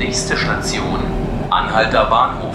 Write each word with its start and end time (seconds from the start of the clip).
Nächste 0.00 0.34
Station, 0.34 0.98
Anhalter 1.50 2.06
Bahnhof. 2.06 2.54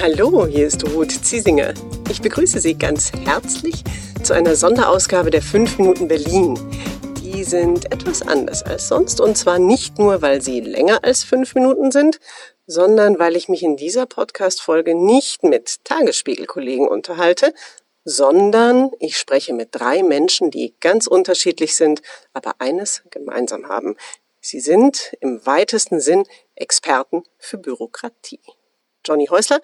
Hallo, 0.00 0.46
hier 0.46 0.68
ist 0.68 0.86
Ruth 0.94 1.10
Ziesinger. 1.10 1.74
Ich 2.08 2.22
begrüße 2.22 2.60
Sie 2.60 2.78
ganz 2.78 3.10
herzlich 3.24 3.82
zu 4.22 4.34
einer 4.34 4.54
Sonderausgabe 4.54 5.30
der 5.30 5.42
5 5.42 5.78
Minuten 5.78 6.06
Berlin. 6.06 6.56
Die 7.20 7.42
sind 7.42 7.86
etwas 7.92 8.22
anders 8.22 8.62
als 8.62 8.86
sonst 8.86 9.20
und 9.20 9.36
zwar 9.36 9.58
nicht 9.58 9.98
nur, 9.98 10.22
weil 10.22 10.40
sie 10.40 10.60
länger 10.60 11.02
als 11.02 11.24
5 11.24 11.56
Minuten 11.56 11.90
sind, 11.90 12.20
sondern 12.68 13.18
weil 13.18 13.34
ich 13.34 13.48
mich 13.48 13.64
in 13.64 13.76
dieser 13.76 14.06
Podcast-Folge 14.06 14.94
nicht 14.94 15.42
mit 15.42 15.84
Tagesspiegelkollegen 15.84 16.86
unterhalte, 16.86 17.52
sondern 18.04 18.90
ich 18.98 19.16
spreche 19.16 19.52
mit 19.52 19.68
drei 19.72 20.02
Menschen, 20.02 20.50
die 20.50 20.74
ganz 20.80 21.06
unterschiedlich 21.06 21.76
sind, 21.76 22.02
aber 22.32 22.54
eines 22.58 23.02
gemeinsam 23.10 23.68
haben. 23.68 23.96
Sie 24.40 24.60
sind 24.60 25.14
im 25.20 25.44
weitesten 25.44 26.00
Sinn 26.00 26.24
Experten 26.54 27.24
für 27.38 27.58
Bürokratie. 27.58 28.40
Johnny 29.06 29.26
Häusler 29.26 29.60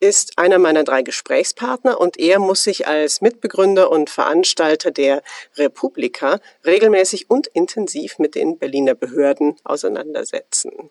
ist 0.00 0.38
einer 0.38 0.58
meiner 0.58 0.84
drei 0.84 1.02
Gesprächspartner 1.02 2.00
und 2.00 2.18
er 2.18 2.38
muss 2.38 2.64
sich 2.64 2.86
als 2.86 3.20
Mitbegründer 3.20 3.90
und 3.90 4.10
Veranstalter 4.10 4.90
der 4.90 5.22
Republika 5.56 6.40
regelmäßig 6.66 7.30
und 7.30 7.46
intensiv 7.48 8.18
mit 8.18 8.34
den 8.34 8.58
Berliner 8.58 8.94
Behörden 8.94 9.56
auseinandersetzen. 9.64 10.90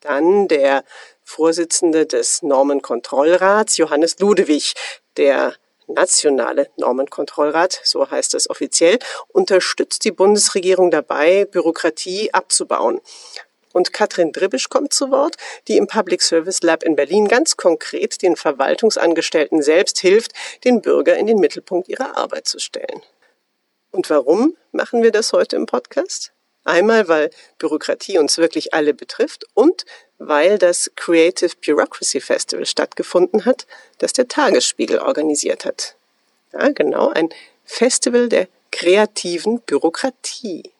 Dann 0.00 0.48
der 0.48 0.84
Vorsitzende 1.22 2.06
des 2.06 2.42
Normenkontrollrats, 2.42 3.76
Johannes 3.76 4.18
Ludewig, 4.20 4.74
der 5.16 5.54
nationale 5.86 6.68
Normenkontrollrat, 6.76 7.80
so 7.84 8.10
heißt 8.10 8.34
es 8.34 8.50
offiziell, 8.50 8.98
unterstützt 9.28 10.04
die 10.04 10.12
Bundesregierung 10.12 10.90
dabei, 10.90 11.44
Bürokratie 11.44 12.32
abzubauen. 12.32 13.00
Und 13.72 13.92
Katrin 13.92 14.32
Dribisch 14.32 14.70
kommt 14.70 14.94
zu 14.94 15.10
Wort, 15.10 15.36
die 15.68 15.76
im 15.76 15.86
Public 15.86 16.22
Service 16.22 16.62
Lab 16.62 16.82
in 16.82 16.96
Berlin 16.96 17.28
ganz 17.28 17.58
konkret 17.58 18.22
den 18.22 18.34
Verwaltungsangestellten 18.34 19.60
selbst 19.60 19.98
hilft, 19.98 20.32
den 20.64 20.80
Bürger 20.80 21.16
in 21.16 21.26
den 21.26 21.38
Mittelpunkt 21.38 21.88
ihrer 21.88 22.16
Arbeit 22.16 22.48
zu 22.48 22.58
stellen. 22.58 23.02
Und 23.90 24.08
warum 24.08 24.56
machen 24.72 25.02
wir 25.02 25.10
das 25.10 25.32
heute 25.32 25.56
im 25.56 25.66
Podcast? 25.66 26.32
Einmal, 26.64 27.06
weil 27.08 27.30
Bürokratie 27.58 28.18
uns 28.18 28.38
wirklich 28.38 28.74
alle 28.74 28.92
betrifft 28.92 29.44
und 29.54 29.84
weil 30.18 30.58
das 30.58 30.90
Creative 30.96 31.52
Bureaucracy 31.64 32.20
Festival 32.20 32.66
stattgefunden 32.66 33.44
hat, 33.44 33.66
das 33.98 34.12
der 34.12 34.28
Tagesspiegel 34.28 34.98
organisiert 34.98 35.64
hat. 35.64 35.96
Ja, 36.52 36.68
genau, 36.70 37.10
ein 37.10 37.28
Festival 37.64 38.28
der 38.28 38.48
kreativen 38.70 39.60
Bürokratie. 39.60 40.70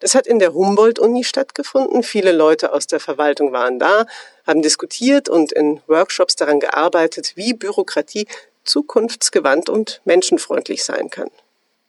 Das 0.00 0.14
hat 0.14 0.26
in 0.26 0.38
der 0.38 0.54
Humboldt-Uni 0.54 1.24
stattgefunden. 1.24 2.02
Viele 2.02 2.32
Leute 2.32 2.72
aus 2.72 2.86
der 2.86 3.00
Verwaltung 3.00 3.52
waren 3.52 3.78
da, 3.78 4.06
haben 4.46 4.62
diskutiert 4.62 5.28
und 5.28 5.52
in 5.52 5.80
Workshops 5.86 6.36
daran 6.36 6.60
gearbeitet, 6.60 7.32
wie 7.36 7.52
Bürokratie 7.52 8.26
zukunftsgewandt 8.64 9.68
und 9.68 10.00
menschenfreundlich 10.04 10.84
sein 10.84 11.10
kann. 11.10 11.30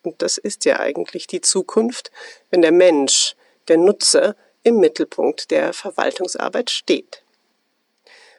Und 0.03 0.21
das 0.21 0.37
ist 0.37 0.65
ja 0.65 0.79
eigentlich 0.79 1.27
die 1.27 1.41
Zukunft, 1.41 2.11
wenn 2.49 2.61
der 2.61 2.71
Mensch, 2.71 3.35
der 3.67 3.77
Nutzer, 3.77 4.35
im 4.67 4.79
Mittelpunkt 4.81 5.49
der 5.49 5.71
Verwaltungsarbeit 5.71 6.69
steht. 6.69 7.23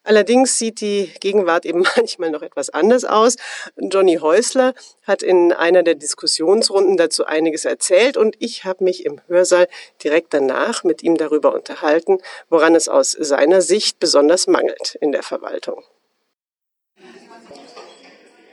Allerdings 0.05 0.59
sieht 0.59 0.83
die 0.83 1.11
Gegenwart 1.21 1.65
eben 1.65 1.85
manchmal 1.97 2.31
noch 2.31 2.43
etwas 2.43 2.69
anders 2.69 3.07
aus. 3.07 3.37
Johnny 3.77 4.17
Häusler 4.17 4.75
hat 5.05 5.23
in 5.23 5.55
einer 5.55 5.83
der 5.83 5.95
Diskussionsrunden 5.95 6.99
dazu 6.99 7.25
einiges 7.25 7.65
erzählt 7.65 8.19
und 8.19 8.37
ich 8.41 8.65
habe 8.65 8.85
mich 8.85 9.07
im 9.07 9.23
Hörsaal 9.27 9.69
direkt 10.05 10.35
danach 10.35 10.85
mit 10.85 11.03
ihm 11.03 11.17
darüber 11.17 11.55
unterhalten, 11.55 12.19
woran 12.51 12.75
es 12.75 12.89
aus 12.89 13.13
seiner 13.13 13.63
Sicht 13.63 13.99
besonders 13.99 14.47
mangelt 14.47 14.97
in 15.01 15.13
der 15.13 15.23
Verwaltung. 15.23 15.83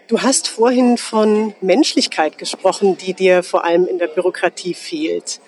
Du 0.07 0.21
hast 0.21 0.47
vorhin 0.47 0.97
von 0.97 1.55
Menschlichkeit 1.59 2.37
gesprochen, 2.37 2.95
die 2.95 3.13
dir 3.13 3.43
vor 3.43 3.65
allem 3.65 3.85
in 3.85 3.97
der 3.97 4.07
Bürokratie 4.07 4.75
fehlt 4.75 5.41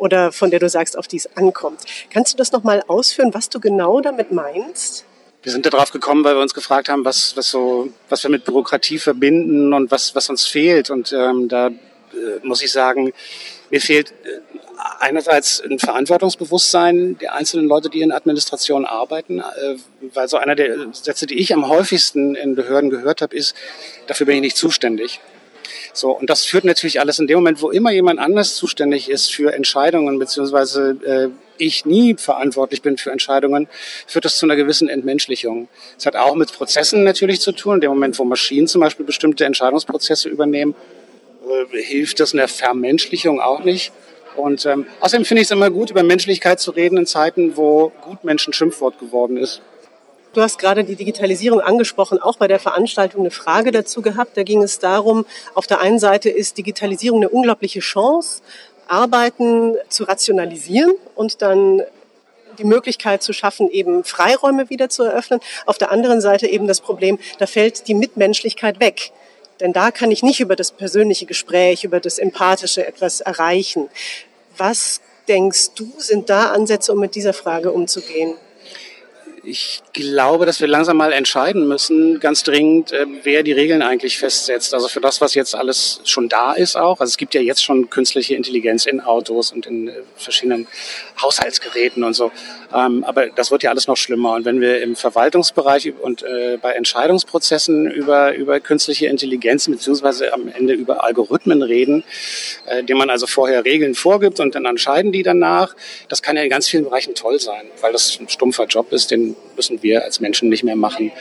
oder 0.00 0.32
von 0.32 0.50
der 0.50 0.58
du 0.58 0.68
sagst, 0.68 0.96
auf 0.96 1.06
die 1.06 1.18
es 1.18 1.36
ankommt. 1.36 1.80
Kannst 2.10 2.32
du 2.32 2.36
das 2.36 2.52
nochmal 2.52 2.82
ausführen, 2.88 3.32
was 3.32 3.48
du 3.48 3.60
genau 3.60 4.00
damit 4.00 4.32
meinst? 4.32 5.04
Wir 5.42 5.52
sind 5.52 5.64
darauf 5.66 5.90
gekommen, 5.90 6.24
weil 6.24 6.34
wir 6.34 6.42
uns 6.42 6.54
gefragt 6.54 6.88
haben, 6.88 7.04
was, 7.04 7.36
was, 7.36 7.50
so, 7.50 7.88
was 8.08 8.22
wir 8.22 8.30
mit 8.30 8.44
Bürokratie 8.44 8.98
verbinden 8.98 9.72
und 9.72 9.90
was, 9.90 10.14
was 10.14 10.28
uns 10.28 10.44
fehlt. 10.46 10.90
Und 10.90 11.12
ähm, 11.12 11.48
da 11.48 11.68
äh, 11.68 11.72
muss 12.42 12.62
ich 12.62 12.72
sagen, 12.72 13.12
mir 13.70 13.80
fehlt 13.80 14.10
äh, 14.10 14.40
einerseits 14.98 15.62
ein 15.62 15.78
Verantwortungsbewusstsein 15.78 17.18
der 17.18 17.34
einzelnen 17.34 17.68
Leute, 17.68 17.88
die 17.88 18.02
in 18.02 18.12
Administration 18.12 18.84
arbeiten, 18.84 19.40
äh, 19.40 19.76
weil 20.14 20.28
so 20.28 20.36
einer 20.36 20.54
der 20.54 20.92
Sätze, 20.92 21.26
die 21.26 21.38
ich 21.38 21.54
am 21.54 21.68
häufigsten 21.68 22.34
in 22.34 22.54
Behörden 22.54 22.90
gehört 22.90 23.22
habe, 23.22 23.36
ist, 23.36 23.54
dafür 24.06 24.26
bin 24.26 24.36
ich 24.36 24.42
nicht 24.42 24.56
zuständig. 24.56 25.20
So, 25.92 26.10
und 26.12 26.30
das 26.30 26.44
führt 26.44 26.64
natürlich 26.64 27.00
alles 27.00 27.18
in 27.18 27.26
dem 27.26 27.36
Moment, 27.38 27.62
wo 27.62 27.70
immer 27.70 27.90
jemand 27.90 28.20
anders 28.20 28.54
zuständig 28.54 29.10
ist 29.10 29.32
für 29.32 29.52
Entscheidungen, 29.52 30.18
beziehungsweise 30.18 30.96
äh, 31.04 31.28
ich 31.58 31.84
nie 31.84 32.16
verantwortlich 32.16 32.82
bin 32.82 32.96
für 32.96 33.10
Entscheidungen, 33.10 33.68
führt 34.06 34.24
das 34.24 34.36
zu 34.38 34.46
einer 34.46 34.56
gewissen 34.56 34.88
Entmenschlichung. 34.88 35.68
Es 35.98 36.06
hat 36.06 36.16
auch 36.16 36.34
mit 36.34 36.52
Prozessen 36.52 37.04
natürlich 37.04 37.40
zu 37.40 37.52
tun. 37.52 37.76
In 37.76 37.80
dem 37.80 37.90
Moment, 37.90 38.18
wo 38.18 38.24
Maschinen 38.24 38.66
zum 38.66 38.80
Beispiel 38.80 39.04
bestimmte 39.04 39.44
Entscheidungsprozesse 39.44 40.28
übernehmen, 40.28 40.74
äh, 41.72 41.82
hilft 41.82 42.20
das 42.20 42.32
in 42.32 42.38
der 42.38 42.48
Vermenschlichung 42.48 43.40
auch 43.40 43.64
nicht. 43.64 43.92
Und 44.36 44.64
ähm, 44.64 44.86
außerdem 45.00 45.24
finde 45.24 45.42
ich 45.42 45.48
es 45.48 45.50
immer 45.50 45.70
gut, 45.70 45.90
über 45.90 46.02
Menschlichkeit 46.02 46.60
zu 46.60 46.70
reden 46.70 46.96
in 46.96 47.06
Zeiten, 47.06 47.56
wo 47.56 47.92
Gutmenschen 48.02 48.52
Schimpfwort 48.52 48.98
geworden 48.98 49.36
ist. 49.36 49.60
Du 50.32 50.40
hast 50.42 50.58
gerade 50.58 50.84
die 50.84 50.94
Digitalisierung 50.94 51.60
angesprochen, 51.60 52.20
auch 52.20 52.36
bei 52.36 52.46
der 52.46 52.60
Veranstaltung 52.60 53.22
eine 53.22 53.32
Frage 53.32 53.72
dazu 53.72 54.00
gehabt. 54.00 54.36
Da 54.36 54.44
ging 54.44 54.62
es 54.62 54.78
darum, 54.78 55.26
auf 55.54 55.66
der 55.66 55.80
einen 55.80 55.98
Seite 55.98 56.30
ist 56.30 56.56
Digitalisierung 56.56 57.18
eine 57.18 57.28
unglaubliche 57.28 57.80
Chance, 57.80 58.42
Arbeiten 58.86 59.74
zu 59.88 60.04
rationalisieren 60.04 60.92
und 61.16 61.42
dann 61.42 61.82
die 62.58 62.64
Möglichkeit 62.64 63.24
zu 63.24 63.32
schaffen, 63.32 63.70
eben 63.70 64.04
Freiräume 64.04 64.70
wieder 64.70 64.88
zu 64.88 65.02
eröffnen. 65.02 65.40
Auf 65.66 65.78
der 65.78 65.90
anderen 65.90 66.20
Seite 66.20 66.46
eben 66.46 66.68
das 66.68 66.80
Problem, 66.80 67.18
da 67.38 67.46
fällt 67.46 67.88
die 67.88 67.94
Mitmenschlichkeit 67.94 68.78
weg. 68.78 69.10
Denn 69.58 69.72
da 69.72 69.90
kann 69.90 70.12
ich 70.12 70.22
nicht 70.22 70.38
über 70.38 70.54
das 70.54 70.70
persönliche 70.70 71.26
Gespräch, 71.26 71.82
über 71.82 71.98
das 71.98 72.18
Empathische 72.18 72.86
etwas 72.86 73.20
erreichen. 73.20 73.88
Was 74.56 75.00
denkst 75.26 75.70
du, 75.74 75.92
sind 75.98 76.30
da 76.30 76.52
Ansätze, 76.52 76.92
um 76.92 77.00
mit 77.00 77.16
dieser 77.16 77.32
Frage 77.32 77.72
umzugehen? 77.72 78.34
Ich 79.42 79.82
glaube, 79.92 80.46
dass 80.46 80.60
wir 80.60 80.68
langsam 80.68 80.96
mal 80.96 81.12
entscheiden 81.12 81.66
müssen, 81.66 82.20
ganz 82.20 82.42
dringend, 82.42 82.92
äh, 82.92 83.06
wer 83.22 83.42
die 83.42 83.52
Regeln 83.52 83.82
eigentlich 83.82 84.18
festsetzt. 84.18 84.74
Also 84.74 84.88
für 84.88 85.00
das, 85.00 85.20
was 85.20 85.34
jetzt 85.34 85.54
alles 85.54 86.00
schon 86.04 86.28
da 86.28 86.52
ist 86.52 86.76
auch. 86.76 87.00
Also 87.00 87.10
es 87.10 87.16
gibt 87.16 87.34
ja 87.34 87.40
jetzt 87.40 87.64
schon 87.64 87.90
künstliche 87.90 88.34
Intelligenz 88.34 88.86
in 88.86 89.00
Autos 89.00 89.52
und 89.52 89.66
in 89.66 89.88
äh, 89.88 89.92
verschiedenen 90.16 90.66
Haushaltsgeräten 91.20 92.04
und 92.04 92.14
so. 92.14 92.30
Ähm, 92.74 93.04
aber 93.04 93.28
das 93.28 93.50
wird 93.50 93.62
ja 93.62 93.70
alles 93.70 93.86
noch 93.86 93.96
schlimmer. 93.96 94.34
Und 94.34 94.44
wenn 94.44 94.60
wir 94.60 94.82
im 94.82 94.96
Verwaltungsbereich 94.96 95.92
und 96.00 96.22
äh, 96.22 96.58
bei 96.60 96.72
Entscheidungsprozessen 96.72 97.90
über, 97.90 98.34
über 98.34 98.60
künstliche 98.60 99.06
Intelligenz 99.06 99.68
beziehungsweise 99.68 100.32
am 100.32 100.48
Ende 100.48 100.74
über 100.74 101.04
Algorithmen 101.04 101.62
reden, 101.62 102.04
äh, 102.66 102.82
denen 102.84 102.98
man 102.98 103.10
also 103.10 103.26
vorher 103.26 103.64
Regeln 103.64 103.94
vorgibt 103.94 104.40
und 104.40 104.54
dann 104.54 104.64
entscheiden 104.64 105.12
die 105.12 105.22
danach, 105.22 105.74
das 106.08 106.22
kann 106.22 106.36
ja 106.36 106.42
in 106.42 106.50
ganz 106.50 106.68
vielen 106.68 106.84
Bereichen 106.84 107.14
toll 107.14 107.40
sein, 107.40 107.66
weil 107.80 107.92
das 107.92 108.18
ein 108.20 108.28
stumpfer 108.28 108.66
Job 108.66 108.92
ist, 108.92 109.10
den 109.10 109.36
müssen 109.56 109.82
wir 109.82 110.04
als 110.04 110.20
Menschen 110.20 110.48
nicht 110.48 110.62
mehr 110.62 110.76
machen. 110.76 111.12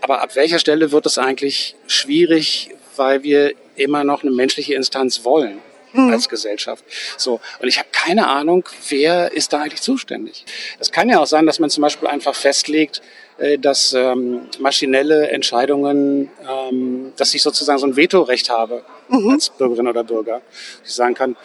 Aber 0.00 0.22
ab 0.22 0.36
welcher 0.36 0.58
Stelle 0.58 0.92
wird 0.92 1.06
es 1.06 1.18
eigentlich 1.18 1.74
schwierig, 1.86 2.70
weil 2.96 3.22
wir 3.22 3.52
immer 3.76 4.04
noch 4.04 4.22
eine 4.22 4.30
menschliche 4.30 4.74
Instanz 4.74 5.24
wollen? 5.24 5.58
Mhm. 5.92 6.12
als 6.12 6.28
Gesellschaft. 6.28 6.84
So. 7.16 7.40
Und 7.60 7.68
ich 7.68 7.78
habe 7.78 7.88
keine 7.92 8.28
Ahnung, 8.28 8.68
wer 8.88 9.32
ist 9.32 9.52
da 9.52 9.62
eigentlich 9.62 9.82
zuständig. 9.82 10.44
Es 10.78 10.92
kann 10.92 11.08
ja 11.08 11.20
auch 11.20 11.26
sein, 11.26 11.46
dass 11.46 11.58
man 11.58 11.70
zum 11.70 11.82
Beispiel 11.82 12.08
einfach 12.08 12.34
festlegt, 12.34 13.02
äh, 13.38 13.58
dass 13.58 13.92
ähm, 13.92 14.42
maschinelle 14.58 15.28
Entscheidungen, 15.28 16.30
ähm, 16.48 17.12
dass 17.16 17.34
ich 17.34 17.42
sozusagen 17.42 17.78
so 17.78 17.86
ein 17.86 17.96
Vetorecht 17.96 18.50
habe 18.50 18.82
mhm. 19.08 19.30
als 19.30 19.50
Bürgerin 19.50 19.86
oder 19.86 20.04
Bürger. 20.04 20.42
Ich 20.84 20.94
sagen 20.94 21.14
kann, 21.14 21.36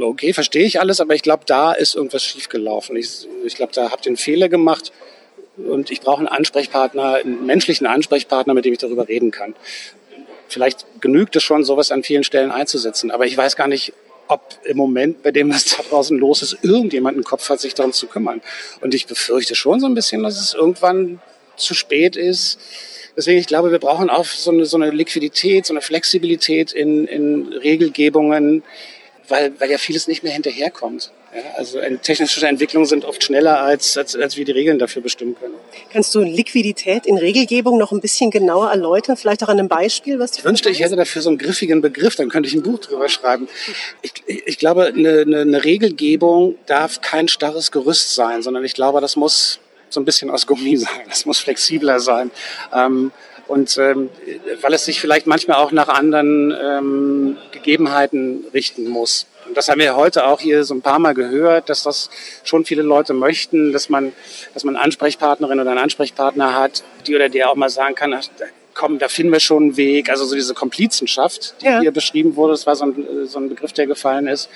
okay, 0.00 0.32
verstehe 0.32 0.64
ich 0.64 0.80
alles, 0.80 1.00
aber 1.00 1.14
ich 1.14 1.22
glaube, 1.22 1.44
da 1.46 1.72
ist 1.72 1.94
irgendwas 1.94 2.22
schiefgelaufen. 2.22 2.96
Ich, 2.96 3.26
ich 3.44 3.56
glaube, 3.56 3.72
da 3.72 3.90
habt 3.90 4.06
ihr 4.06 4.10
einen 4.10 4.16
Fehler 4.16 4.48
gemacht 4.48 4.92
und 5.56 5.90
ich 5.90 6.00
brauche 6.00 6.18
einen 6.18 6.28
Ansprechpartner, 6.28 7.14
einen 7.14 7.46
menschlichen 7.46 7.86
Ansprechpartner, 7.86 8.54
mit 8.54 8.64
dem 8.64 8.72
ich 8.72 8.78
darüber 8.78 9.08
reden 9.08 9.30
kann. 9.30 9.54
Vielleicht 10.48 10.86
genügt 11.00 11.36
es 11.36 11.42
schon, 11.42 11.64
sowas 11.64 11.90
an 11.90 12.02
vielen 12.02 12.24
Stellen 12.24 12.50
einzusetzen. 12.50 13.10
Aber 13.10 13.26
ich 13.26 13.36
weiß 13.36 13.56
gar 13.56 13.68
nicht, 13.68 13.92
ob 14.28 14.42
im 14.64 14.76
Moment, 14.76 15.22
bei 15.22 15.30
dem, 15.30 15.52
was 15.52 15.64
da 15.64 15.82
draußen 15.82 16.16
los 16.18 16.42
ist, 16.42 16.58
irgendjemand 16.62 17.16
einen 17.16 17.24
Kopf 17.24 17.48
hat, 17.48 17.60
sich 17.60 17.74
darum 17.74 17.92
zu 17.92 18.06
kümmern. 18.06 18.40
Und 18.80 18.94
ich 18.94 19.06
befürchte 19.06 19.54
schon 19.54 19.80
so 19.80 19.86
ein 19.86 19.94
bisschen, 19.94 20.22
dass 20.22 20.40
es 20.40 20.54
irgendwann 20.54 21.20
zu 21.56 21.74
spät 21.74 22.16
ist. 22.16 22.58
Deswegen, 23.16 23.40
ich 23.40 23.46
glaube, 23.46 23.72
wir 23.72 23.80
brauchen 23.80 24.10
auch 24.10 24.24
so 24.24 24.50
eine, 24.50 24.64
so 24.64 24.76
eine 24.76 24.90
Liquidität, 24.90 25.66
so 25.66 25.72
eine 25.72 25.80
Flexibilität 25.80 26.72
in, 26.72 27.06
in 27.06 27.52
Regelgebungen, 27.52 28.62
weil, 29.26 29.58
weil 29.60 29.70
ja 29.70 29.78
vieles 29.78 30.06
nicht 30.06 30.22
mehr 30.22 30.32
hinterherkommt. 30.32 31.10
Ja, 31.38 31.52
also 31.56 31.78
technische 32.02 32.44
Entwicklungen 32.46 32.86
sind 32.86 33.04
oft 33.04 33.22
schneller, 33.22 33.60
als, 33.60 33.96
als, 33.96 34.16
als 34.16 34.36
wir 34.36 34.44
die 34.44 34.52
Regeln 34.52 34.78
dafür 34.78 35.02
bestimmen 35.02 35.36
können. 35.38 35.54
Kannst 35.92 36.14
du 36.14 36.20
Liquidität 36.20 37.06
in 37.06 37.16
Regelgebung 37.16 37.78
noch 37.78 37.92
ein 37.92 38.00
bisschen 38.00 38.30
genauer 38.30 38.70
erläutern? 38.70 39.16
Vielleicht 39.16 39.44
auch 39.44 39.48
an 39.48 39.58
einem 39.58 39.68
Beispiel, 39.68 40.18
was 40.18 40.32
du 40.32 40.38
Ich 40.38 40.44
wünschte, 40.44 40.70
ich 40.70 40.80
hätte 40.80 40.96
dafür 40.96 41.22
so 41.22 41.28
einen 41.28 41.38
griffigen 41.38 41.80
Begriff, 41.80 42.16
dann 42.16 42.28
könnte 42.28 42.48
ich 42.48 42.54
ein 42.54 42.62
Buch 42.62 42.80
drüber 42.80 43.08
schreiben. 43.08 43.48
Ich, 44.02 44.12
ich 44.26 44.58
glaube, 44.58 44.86
eine, 44.86 45.20
eine, 45.20 45.40
eine 45.42 45.64
Regelgebung 45.64 46.56
darf 46.66 47.00
kein 47.00 47.28
starres 47.28 47.70
Gerüst 47.70 48.14
sein, 48.14 48.42
sondern 48.42 48.64
ich 48.64 48.74
glaube, 48.74 49.00
das 49.00 49.14
muss 49.14 49.60
so 49.90 50.00
ein 50.00 50.04
bisschen 50.04 50.30
aus 50.30 50.46
Gummi 50.46 50.76
sein, 50.76 51.02
das 51.08 51.24
muss 51.24 51.38
flexibler 51.38 52.00
sein. 52.00 52.30
Ähm, 52.74 53.12
und 53.46 53.78
ähm, 53.78 54.10
weil 54.60 54.74
es 54.74 54.84
sich 54.84 55.00
vielleicht 55.00 55.26
manchmal 55.26 55.56
auch 55.58 55.72
nach 55.72 55.88
anderen 55.88 56.54
ähm, 56.62 57.36
Gegebenheiten 57.52 58.44
richten 58.52 58.88
muss. 58.88 59.26
Und 59.48 59.56
das 59.56 59.68
haben 59.68 59.80
wir 59.80 59.96
heute 59.96 60.26
auch 60.26 60.40
hier 60.40 60.62
so 60.64 60.74
ein 60.74 60.82
paar 60.82 60.98
Mal 60.98 61.14
gehört, 61.14 61.70
dass 61.70 61.82
das 61.82 62.10
schon 62.44 62.66
viele 62.66 62.82
Leute 62.82 63.14
möchten, 63.14 63.72
dass 63.72 63.88
man, 63.88 64.12
dass 64.52 64.62
man 64.62 64.76
Ansprechpartnerin 64.76 65.58
oder 65.58 65.70
einen 65.70 65.80
Ansprechpartner 65.80 66.54
hat, 66.54 66.84
die 67.06 67.16
oder 67.16 67.30
der 67.30 67.50
auch 67.50 67.56
mal 67.56 67.70
sagen 67.70 67.94
kann, 67.94 68.12
ach, 68.12 68.24
komm, 68.74 68.98
da 68.98 69.08
finden 69.08 69.32
wir 69.32 69.40
schon 69.40 69.62
einen 69.62 69.76
Weg. 69.78 70.10
Also 70.10 70.26
so 70.26 70.34
diese 70.34 70.54
Komplizenschaft, 70.54 71.54
die 71.62 71.66
ja. 71.66 71.80
hier 71.80 71.92
beschrieben 71.92 72.36
wurde, 72.36 72.52
das 72.52 72.66
war 72.66 72.76
so 72.76 72.84
ein, 72.84 73.26
so 73.26 73.38
ein 73.38 73.48
Begriff, 73.48 73.72
der 73.72 73.86
gefallen 73.86 74.28
ist. 74.28 74.50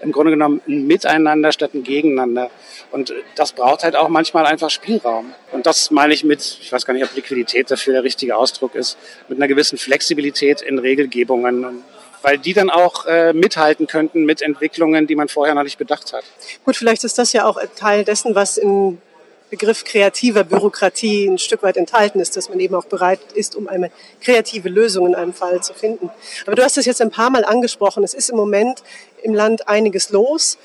Im 0.00 0.10
Grunde 0.10 0.32
genommen 0.32 0.60
ein 0.66 0.88
Miteinander 0.88 1.52
statt 1.52 1.74
ein 1.74 1.84
Gegeneinander. 1.84 2.50
Und 2.90 3.14
das 3.36 3.52
braucht 3.52 3.84
halt 3.84 3.94
auch 3.94 4.08
manchmal 4.08 4.44
einfach 4.44 4.68
Spielraum. 4.68 5.32
Und 5.52 5.66
das 5.66 5.92
meine 5.92 6.12
ich 6.12 6.24
mit, 6.24 6.58
ich 6.60 6.72
weiß 6.72 6.84
gar 6.84 6.92
nicht, 6.92 7.04
ob 7.04 7.14
Liquidität 7.14 7.70
dafür 7.70 7.92
der 7.92 8.02
richtige 8.02 8.36
Ausdruck 8.36 8.74
ist, 8.74 8.98
mit 9.28 9.38
einer 9.38 9.46
gewissen 9.46 9.78
Flexibilität 9.78 10.60
in 10.60 10.80
Regelgebungen 10.80 11.84
weil 12.22 12.38
die 12.38 12.54
dann 12.54 12.70
auch 12.70 13.06
äh, 13.06 13.32
mithalten 13.32 13.86
könnten 13.86 14.24
mit 14.24 14.42
Entwicklungen, 14.42 15.06
die 15.06 15.14
man 15.14 15.28
vorher 15.28 15.54
noch 15.54 15.64
nicht 15.64 15.78
bedacht 15.78 16.12
hat. 16.12 16.24
Gut, 16.64 16.76
vielleicht 16.76 17.04
ist 17.04 17.18
das 17.18 17.32
ja 17.32 17.44
auch 17.44 17.58
Teil 17.76 18.04
dessen, 18.04 18.34
was 18.34 18.56
im 18.56 18.98
Begriff 19.52 19.84
kreativer 19.84 20.44
Bürokratie 20.44 21.26
ein 21.26 21.36
Stück 21.36 21.62
weit 21.62 21.76
enthalten 21.76 22.20
ist, 22.20 22.38
dass 22.38 22.48
man 22.48 22.58
eben 22.58 22.74
auch 22.74 22.86
bereit 22.86 23.20
ist, 23.34 23.54
um 23.54 23.68
eine 23.68 23.90
kreative 24.22 24.70
Lösung 24.70 25.06
in 25.06 25.14
einem 25.14 25.34
Fall 25.34 25.62
zu 25.62 25.74
finden. 25.74 26.10
Aber 26.46 26.56
du 26.56 26.64
hast 26.64 26.78
es 26.78 26.86
jetzt 26.86 27.02
ein 27.02 27.10
paar 27.10 27.28
Mal 27.28 27.44
angesprochen. 27.44 28.02
Es 28.02 28.14
ist 28.14 28.30
im 28.30 28.36
Moment 28.36 28.82
im 29.22 29.34
Land 29.34 29.68
einiges 29.68 30.08
los. 30.08 30.56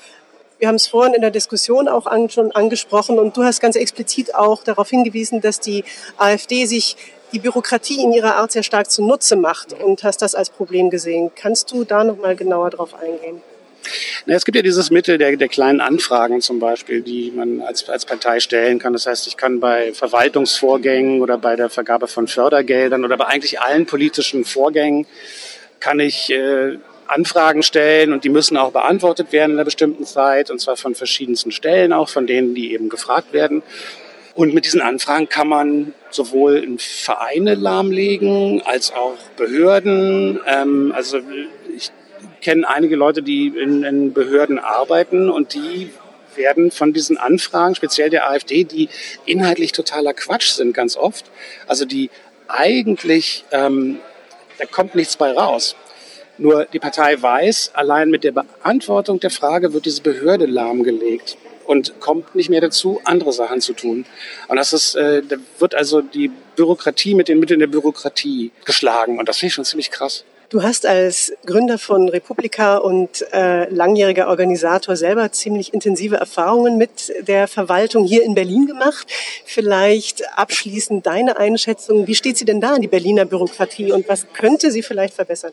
Wir 0.58 0.68
haben 0.68 0.76
es 0.76 0.86
vorhin 0.86 1.12
in 1.12 1.20
der 1.20 1.30
Diskussion 1.30 1.86
auch 1.86 2.06
an, 2.06 2.30
schon 2.30 2.50
angesprochen 2.52 3.18
und 3.18 3.36
du 3.36 3.44
hast 3.44 3.60
ganz 3.60 3.76
explizit 3.76 4.34
auch 4.34 4.64
darauf 4.64 4.88
hingewiesen, 4.88 5.42
dass 5.42 5.60
die 5.60 5.84
AfD 6.16 6.64
sich 6.64 6.96
die 7.32 7.38
Bürokratie 7.38 8.02
in 8.02 8.12
ihrer 8.12 8.36
Art 8.36 8.52
sehr 8.52 8.62
stark 8.62 8.90
zunutze 8.90 9.36
macht 9.36 9.72
und 9.72 10.02
hast 10.04 10.22
das 10.22 10.34
als 10.34 10.50
Problem 10.50 10.90
gesehen. 10.90 11.30
Kannst 11.34 11.70
du 11.70 11.84
da 11.84 12.04
noch 12.04 12.18
mal 12.18 12.36
genauer 12.36 12.70
drauf 12.70 12.94
eingehen? 12.94 13.42
Es 14.26 14.44
gibt 14.44 14.56
ja 14.56 14.62
dieses 14.62 14.90
Mittel 14.90 15.16
der, 15.18 15.36
der 15.36 15.48
kleinen 15.48 15.80
Anfragen 15.80 16.40
zum 16.40 16.58
Beispiel, 16.58 17.00
die 17.00 17.32
man 17.34 17.62
als, 17.62 17.88
als 17.88 18.04
Partei 18.04 18.40
stellen 18.40 18.78
kann. 18.78 18.92
Das 18.92 19.06
heißt, 19.06 19.26
ich 19.26 19.36
kann 19.36 19.60
bei 19.60 19.92
Verwaltungsvorgängen 19.92 21.22
oder 21.22 21.38
bei 21.38 21.56
der 21.56 21.70
Vergabe 21.70 22.08
von 22.08 22.26
Fördergeldern 22.26 23.04
oder 23.04 23.16
bei 23.16 23.26
eigentlich 23.26 23.60
allen 23.60 23.86
politischen 23.86 24.44
Vorgängen 24.44 25.06
kann 25.80 26.00
ich 26.00 26.30
äh, 26.30 26.76
Anfragen 27.06 27.62
stellen 27.62 28.12
und 28.12 28.24
die 28.24 28.28
müssen 28.28 28.56
auch 28.56 28.72
beantwortet 28.72 29.32
werden 29.32 29.52
in 29.52 29.56
einer 29.56 29.64
bestimmten 29.64 30.04
Zeit 30.04 30.50
und 30.50 30.60
zwar 30.60 30.76
von 30.76 30.94
verschiedensten 30.94 31.52
Stellen, 31.52 31.92
auch 31.92 32.08
von 32.08 32.26
denen, 32.26 32.54
die 32.54 32.72
eben 32.72 32.88
gefragt 32.88 33.32
werden. 33.32 33.62
Und 34.38 34.54
mit 34.54 34.66
diesen 34.66 34.80
Anfragen 34.80 35.28
kann 35.28 35.48
man 35.48 35.94
sowohl 36.10 36.64
Vereine 36.78 37.56
lahmlegen 37.56 38.62
als 38.64 38.92
auch 38.92 39.16
Behörden. 39.36 40.38
Ähm, 40.46 40.92
also 40.94 41.18
ich 41.76 41.90
kenne 42.40 42.68
einige 42.68 42.94
Leute, 42.94 43.20
die 43.20 43.48
in, 43.48 43.82
in 43.82 44.12
Behörden 44.12 44.60
arbeiten 44.60 45.28
und 45.28 45.54
die 45.54 45.90
werden 46.36 46.70
von 46.70 46.92
diesen 46.92 47.18
Anfragen, 47.18 47.74
speziell 47.74 48.10
der 48.10 48.30
AfD, 48.30 48.62
die 48.62 48.88
inhaltlich 49.26 49.72
totaler 49.72 50.14
Quatsch 50.14 50.50
sind 50.50 50.72
ganz 50.72 50.96
oft. 50.96 51.24
Also 51.66 51.84
die 51.84 52.08
eigentlich, 52.46 53.44
ähm, 53.50 53.98
da 54.58 54.66
kommt 54.66 54.94
nichts 54.94 55.16
bei 55.16 55.32
raus. 55.32 55.74
Nur 56.36 56.64
die 56.66 56.78
Partei 56.78 57.20
weiß, 57.20 57.72
allein 57.74 58.08
mit 58.08 58.22
der 58.22 58.30
Beantwortung 58.30 59.18
der 59.18 59.30
Frage 59.30 59.72
wird 59.72 59.84
diese 59.84 60.02
Behörde 60.02 60.46
lahmgelegt 60.46 61.36
und 61.68 62.00
kommt 62.00 62.34
nicht 62.34 62.50
mehr 62.50 62.60
dazu, 62.60 63.00
andere 63.04 63.32
Sachen 63.32 63.60
zu 63.60 63.74
tun. 63.74 64.06
Und 64.48 64.56
das 64.56 64.72
ist, 64.72 64.94
äh, 64.94 65.22
da 65.22 65.36
wird 65.58 65.74
also 65.74 66.00
die 66.00 66.30
Bürokratie 66.56 67.14
mit 67.14 67.28
den 67.28 67.38
Mitteln 67.38 67.60
der 67.60 67.66
Bürokratie 67.66 68.50
geschlagen. 68.64 69.18
Und 69.18 69.28
das 69.28 69.38
finde 69.38 69.48
ich 69.48 69.54
schon 69.54 69.64
ziemlich 69.64 69.90
krass. 69.90 70.24
Du 70.48 70.62
hast 70.62 70.86
als 70.86 71.30
Gründer 71.44 71.76
von 71.76 72.08
Republika 72.08 72.78
und 72.78 73.22
äh, 73.34 73.68
langjähriger 73.68 74.28
Organisator 74.28 74.96
selber 74.96 75.30
ziemlich 75.30 75.74
intensive 75.74 76.16
Erfahrungen 76.16 76.78
mit 76.78 77.12
der 77.20 77.48
Verwaltung 77.48 78.06
hier 78.06 78.24
in 78.24 78.34
Berlin 78.34 78.66
gemacht. 78.66 79.06
Vielleicht 79.44 80.26
abschließend 80.38 81.06
deine 81.06 81.36
Einschätzung. 81.36 82.06
Wie 82.06 82.14
steht 82.14 82.38
sie 82.38 82.46
denn 82.46 82.62
da, 82.62 82.78
die 82.78 82.88
Berliner 82.88 83.26
Bürokratie, 83.26 83.92
und 83.92 84.08
was 84.08 84.26
könnte 84.32 84.70
sie 84.70 84.82
vielleicht 84.82 85.12
verbessern? 85.12 85.52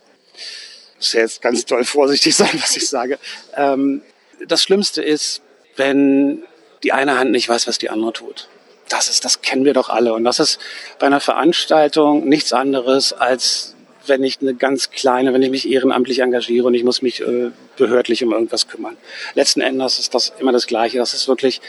muss 0.98 1.14
jetzt 1.14 1.42
ganz 1.42 1.66
toll 1.66 1.84
vorsichtig 1.84 2.36
sein, 2.36 2.50
was 2.54 2.76
ich 2.78 2.88
sage. 2.88 3.20
Ähm, 3.56 4.02
das 4.48 4.64
Schlimmste 4.64 5.02
ist, 5.04 5.42
wenn 5.76 6.44
die 6.84 6.92
eine 6.92 7.18
Hand 7.18 7.32
nicht 7.32 7.50
weiß, 7.50 7.68
was 7.68 7.78
die 7.78 7.90
andere 7.90 8.14
tut. 8.14 8.48
Das 8.90 9.10
ist, 9.10 9.26
das 9.26 9.42
kennen 9.42 9.66
wir 9.66 9.74
doch 9.74 9.90
alle. 9.90 10.14
Und 10.14 10.24
das 10.24 10.40
ist 10.40 10.60
bei 11.00 11.08
einer 11.08 11.20
Veranstaltung 11.20 12.28
nichts 12.28 12.54
anderes 12.54 13.14
als 13.14 13.76
wenn 14.08 14.24
ich 14.24 14.40
eine 14.42 14.54
ganz 14.56 14.92
kleine, 14.92 15.34
wenn 15.34 15.42
ich 15.42 15.50
mich 15.50 15.70
ehrenamtlich 15.70 16.20
engagiere 16.20 16.68
und 16.68 16.74
ich 16.74 16.84
muss 16.84 17.02
mich 17.02 17.22
äh, 17.22 17.52
behördlich 17.78 18.24
um 18.24 18.34
irgendwas 18.34 18.68
kümmern. 18.68 18.98
Letzten 19.34 19.62
Endes 19.62 20.00
ist 20.00 20.14
das 20.14 20.34
immer 20.40 20.52
das 20.52 20.68
Gleiche. 20.68 20.98
Das 20.98 21.14
ist 21.14 21.28
wirklich, 21.28 21.62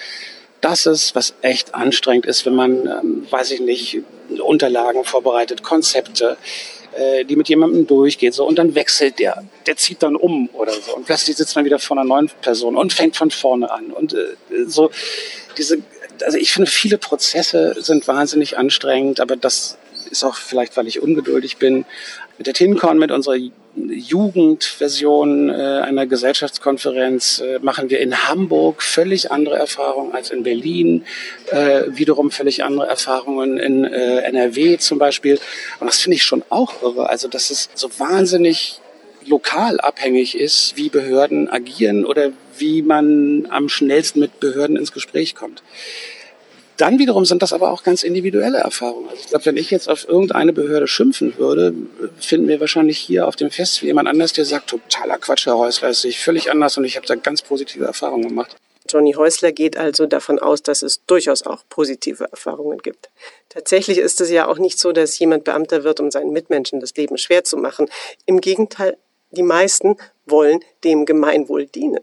das 0.60 0.86
ist, 0.86 1.14
was 1.14 1.34
echt 1.42 1.74
anstrengend 1.74 2.26
ist, 2.26 2.46
wenn 2.46 2.54
man, 2.54 2.86
ähm, 2.86 3.26
weiß 3.30 3.52
ich 3.52 3.60
nicht, 3.60 3.98
Unterlagen 4.40 5.04
vorbereitet, 5.04 5.62
Konzepte, 5.62 6.36
äh, 6.96 7.24
die 7.24 7.36
mit 7.36 7.48
jemandem 7.48 7.86
durchgeht, 7.86 8.34
so, 8.34 8.46
und 8.46 8.58
dann 8.58 8.74
wechselt 8.74 9.18
der, 9.18 9.44
der 9.66 9.76
zieht 9.76 10.02
dann 10.02 10.16
um 10.16 10.48
oder 10.52 10.72
so, 10.72 10.96
und 10.96 11.06
plötzlich 11.06 11.36
sitzt 11.36 11.54
man 11.56 11.64
wieder 11.64 11.78
vor 11.78 11.96
einer 11.96 12.06
neuen 12.06 12.30
Person 12.40 12.76
und 12.76 12.92
fängt 12.92 13.16
von 13.16 13.30
vorne 13.30 13.70
an. 13.70 13.90
Und 13.90 14.14
äh, 14.14 14.36
so, 14.66 14.90
diese, 15.58 15.78
also 16.24 16.38
ich 16.38 16.52
finde, 16.52 16.70
viele 16.70 16.98
Prozesse 16.98 17.74
sind 17.78 18.08
wahnsinnig 18.08 18.58
anstrengend, 18.58 19.20
aber 19.20 19.36
das 19.36 19.78
ist 20.10 20.24
auch 20.24 20.36
vielleicht, 20.36 20.76
weil 20.76 20.86
ich 20.86 21.02
ungeduldig 21.02 21.56
bin. 21.58 21.84
Mit 22.38 22.46
der 22.46 22.54
TinCon, 22.54 22.98
mit 22.98 23.10
unserer 23.10 23.36
Jugendversion 23.76 25.48
äh, 25.48 25.52
einer 25.52 26.06
Gesellschaftskonferenz 26.06 27.40
äh, 27.40 27.58
machen 27.60 27.88
wir 27.88 28.00
in 28.00 28.28
Hamburg 28.28 28.82
völlig 28.82 29.30
andere 29.30 29.56
Erfahrungen 29.56 30.14
als 30.14 30.30
in 30.30 30.42
Berlin, 30.42 31.04
äh, 31.50 31.82
wiederum 31.88 32.30
völlig 32.30 32.64
andere 32.64 32.86
Erfahrungen 32.88 33.58
in 33.58 33.84
äh, 33.84 34.18
NRW 34.20 34.78
zum 34.78 34.98
Beispiel. 34.98 35.38
Und 35.80 35.86
das 35.86 35.98
finde 35.98 36.16
ich 36.16 36.24
schon 36.24 36.42
auch 36.50 36.82
irre. 36.82 37.08
Also, 37.08 37.28
dass 37.28 37.50
es 37.50 37.70
so 37.74 37.88
wahnsinnig 37.98 38.80
lokal 39.26 39.80
abhängig 39.80 40.38
ist, 40.38 40.76
wie 40.76 40.88
Behörden 40.88 41.48
agieren 41.48 42.04
oder 42.04 42.30
wie 42.58 42.82
man 42.82 43.46
am 43.50 43.68
schnellsten 43.68 44.20
mit 44.20 44.40
Behörden 44.40 44.76
ins 44.76 44.92
Gespräch 44.92 45.34
kommt. 45.34 45.62
Dann 46.76 46.98
wiederum 46.98 47.24
sind 47.24 47.42
das 47.42 47.52
aber 47.52 47.70
auch 47.70 47.82
ganz 47.82 48.02
individuelle 48.02 48.58
Erfahrungen. 48.58 49.08
Also 49.08 49.20
ich 49.20 49.28
glaube, 49.28 49.46
wenn 49.46 49.56
ich 49.56 49.70
jetzt 49.70 49.88
auf 49.88 50.06
irgendeine 50.06 50.52
Behörde 50.52 50.86
schimpfen 50.86 51.38
würde, 51.38 51.74
finden 52.18 52.48
wir 52.48 52.60
wahrscheinlich 52.60 52.98
hier 52.98 53.26
auf 53.26 53.36
dem 53.36 53.50
Fest 53.50 53.80
jemand 53.80 54.08
anders, 54.08 54.34
der 54.34 54.44
sagt, 54.44 54.68
totaler 54.68 55.18
Quatsch, 55.18 55.46
Herr 55.46 55.56
Häusler, 55.56 55.88
ist 55.88 56.02
sich 56.02 56.18
völlig 56.18 56.50
anders 56.50 56.76
und 56.76 56.84
ich 56.84 56.96
habe 56.96 57.06
da 57.06 57.14
ganz 57.14 57.40
positive 57.40 57.84
Erfahrungen 57.84 58.28
gemacht. 58.28 58.56
Johnny 58.88 59.14
Häusler 59.14 59.52
geht 59.52 59.76
also 59.76 60.06
davon 60.06 60.38
aus, 60.38 60.62
dass 60.62 60.82
es 60.82 61.04
durchaus 61.06 61.44
auch 61.44 61.64
positive 61.68 62.28
Erfahrungen 62.30 62.78
gibt. 62.78 63.08
Tatsächlich 63.48 63.98
ist 63.98 64.20
es 64.20 64.30
ja 64.30 64.46
auch 64.46 64.58
nicht 64.58 64.78
so, 64.78 64.92
dass 64.92 65.18
jemand 65.18 65.44
Beamter 65.44 65.82
wird, 65.82 65.98
um 65.98 66.10
seinen 66.10 66.30
Mitmenschen 66.30 66.80
das 66.80 66.94
Leben 66.94 67.18
schwer 67.18 67.42
zu 67.42 67.56
machen. 67.56 67.88
Im 68.26 68.40
Gegenteil, 68.40 68.96
die 69.32 69.42
meisten 69.42 69.96
wollen 70.26 70.60
dem 70.84 71.04
Gemeinwohl 71.04 71.66
dienen. 71.66 72.00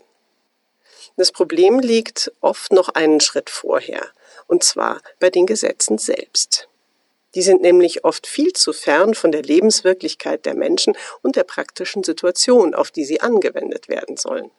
Das 1.16 1.32
Problem 1.32 1.80
liegt 1.80 2.32
oft 2.42 2.74
noch 2.74 2.90
einen 2.90 3.22
Schritt 3.22 3.50
vorher 3.50 4.02
und 4.54 4.64
zwar 4.64 5.02
bei 5.20 5.32
den 5.32 5.48
Gesetzen 5.48 5.98
selbst. 5.98 6.70
Die 7.34 7.42
sind 7.42 7.64
nämlich 7.64 8.06
oft 8.06 8.28
viel 8.28 8.54
zu 8.54 8.72
fern 8.72 9.16
von 9.16 9.32
der 9.32 9.42
Lebenswirklichkeit 9.42 10.46
der 10.46 10.54
Menschen 10.54 10.96
und 11.24 11.36
der 11.36 11.44
praktischen 11.44 12.04
Situation, 12.04 12.76
auf 12.76 12.92
die 12.92 13.04
sie 13.04 13.20
angewendet 13.20 13.90
werden 13.90 14.16
sollen. 14.16 14.52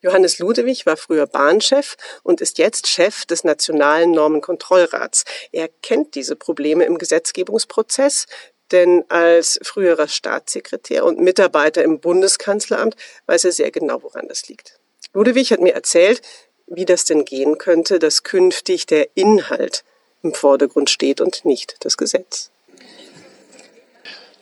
Johannes 0.00 0.40
Ludewig 0.40 0.84
war 0.84 0.96
früher 0.96 1.28
Bahnchef 1.28 1.96
und 2.24 2.40
ist 2.40 2.58
jetzt 2.58 2.88
Chef 2.88 3.24
des 3.24 3.44
Nationalen 3.44 4.10
Normenkontrollrats. 4.10 5.24
Er 5.52 5.68
kennt 5.68 6.16
diese 6.16 6.34
Probleme 6.34 6.84
im 6.86 6.98
Gesetzgebungsprozess, 6.98 8.26
denn 8.72 9.04
als 9.08 9.60
früherer 9.62 10.08
Staatssekretär 10.08 11.04
und 11.04 11.20
Mitarbeiter 11.20 11.84
im 11.84 12.00
Bundeskanzleramt 12.00 12.96
weiß 13.26 13.44
er 13.44 13.52
sehr 13.52 13.70
genau, 13.70 14.02
woran 14.02 14.26
das 14.26 14.48
liegt. 14.48 14.80
Ludewig 15.12 15.52
hat 15.52 15.60
mir 15.60 15.72
erzählt, 15.72 16.20
wie 16.66 16.84
das 16.84 17.04
denn 17.04 17.24
gehen 17.24 17.58
könnte, 17.58 17.98
dass 17.98 18.22
künftig 18.22 18.86
der 18.86 19.08
Inhalt 19.14 19.84
im 20.22 20.34
Vordergrund 20.34 20.90
steht 20.90 21.20
und 21.20 21.44
nicht 21.44 21.76
das 21.80 21.96
Gesetz. 21.96 22.50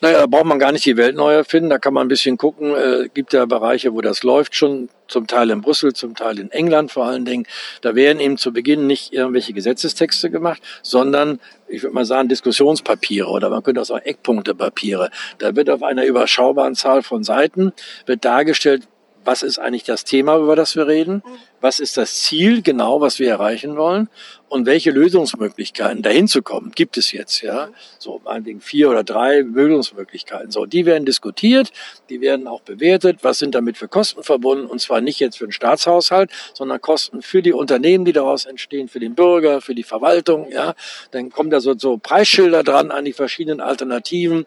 Naja, 0.04 0.18
da 0.18 0.26
braucht 0.26 0.44
man 0.44 0.58
gar 0.58 0.70
nicht 0.70 0.84
die 0.84 0.98
Welt 0.98 1.16
neu 1.16 1.32
erfinden. 1.32 1.70
Da 1.70 1.78
kann 1.78 1.94
man 1.94 2.04
ein 2.04 2.08
bisschen 2.08 2.36
gucken. 2.36 2.74
Äh, 2.74 3.08
gibt 3.14 3.32
ja 3.32 3.46
Bereiche, 3.46 3.94
wo 3.94 4.02
das 4.02 4.22
läuft 4.22 4.54
schon. 4.54 4.90
Zum 5.08 5.26
Teil 5.26 5.48
in 5.48 5.62
Brüssel, 5.62 5.94
zum 5.94 6.14
Teil 6.14 6.38
in 6.38 6.50
England 6.50 6.92
vor 6.92 7.06
allen 7.06 7.24
Dingen. 7.24 7.46
Da 7.80 7.94
werden 7.94 8.20
eben 8.20 8.36
zu 8.36 8.52
Beginn 8.52 8.86
nicht 8.86 9.14
irgendwelche 9.14 9.54
Gesetzestexte 9.54 10.30
gemacht, 10.30 10.60
sondern 10.82 11.40
ich 11.68 11.82
würde 11.82 11.94
mal 11.94 12.04
sagen, 12.04 12.28
Diskussionspapiere 12.28 13.28
oder 13.28 13.48
man 13.48 13.62
könnte 13.62 13.80
auch 13.80 13.86
sagen 13.86 14.04
Eckpunktepapiere. 14.04 15.10
Da 15.38 15.56
wird 15.56 15.70
auf 15.70 15.82
einer 15.82 16.04
überschaubaren 16.04 16.74
Zahl 16.74 17.02
von 17.02 17.24
Seiten 17.24 17.72
wird 18.04 18.26
dargestellt, 18.26 18.82
was 19.24 19.42
ist 19.42 19.58
eigentlich 19.58 19.84
das 19.84 20.04
Thema, 20.04 20.36
über 20.36 20.56
das 20.56 20.76
wir 20.76 20.86
reden? 20.86 21.22
Was 21.60 21.80
ist 21.80 21.96
das 21.96 22.22
Ziel 22.22 22.62
genau, 22.62 23.00
was 23.00 23.18
wir 23.18 23.30
erreichen 23.30 23.76
wollen? 23.76 24.08
Und 24.48 24.66
welche 24.66 24.90
Lösungsmöglichkeiten 24.90 26.02
dahin 26.02 26.28
zu 26.28 26.42
kommen, 26.42 26.72
gibt 26.74 26.96
es 26.96 27.10
jetzt, 27.10 27.40
ja? 27.40 27.70
So, 27.98 28.20
meinetwegen 28.24 28.60
vier 28.60 28.90
oder 28.90 29.02
drei 29.02 29.40
Lösungsmöglichkeiten. 29.40 30.50
So, 30.50 30.66
die 30.66 30.86
werden 30.86 31.06
diskutiert, 31.06 31.72
die 32.08 32.20
werden 32.20 32.46
auch 32.46 32.60
bewertet. 32.60 33.20
Was 33.22 33.38
sind 33.38 33.54
damit 33.54 33.78
für 33.78 33.88
Kosten 33.88 34.22
verbunden? 34.22 34.66
Und 34.66 34.80
zwar 34.80 35.00
nicht 35.00 35.18
jetzt 35.18 35.38
für 35.38 35.46
den 35.46 35.52
Staatshaushalt, 35.52 36.30
sondern 36.52 36.80
Kosten 36.80 37.22
für 37.22 37.42
die 37.42 37.52
Unternehmen, 37.52 38.04
die 38.04 38.12
daraus 38.12 38.44
entstehen, 38.44 38.88
für 38.88 39.00
den 39.00 39.14
Bürger, 39.14 39.60
für 39.60 39.74
die 39.74 39.82
Verwaltung, 39.82 40.52
ja? 40.52 40.74
Dann 41.10 41.30
kommen 41.30 41.50
da 41.50 41.60
so, 41.60 41.74
so 41.76 41.96
Preisschilder 41.96 42.62
dran 42.62 42.90
an 42.90 43.04
die 43.04 43.12
verschiedenen 43.12 43.60
Alternativen. 43.60 44.46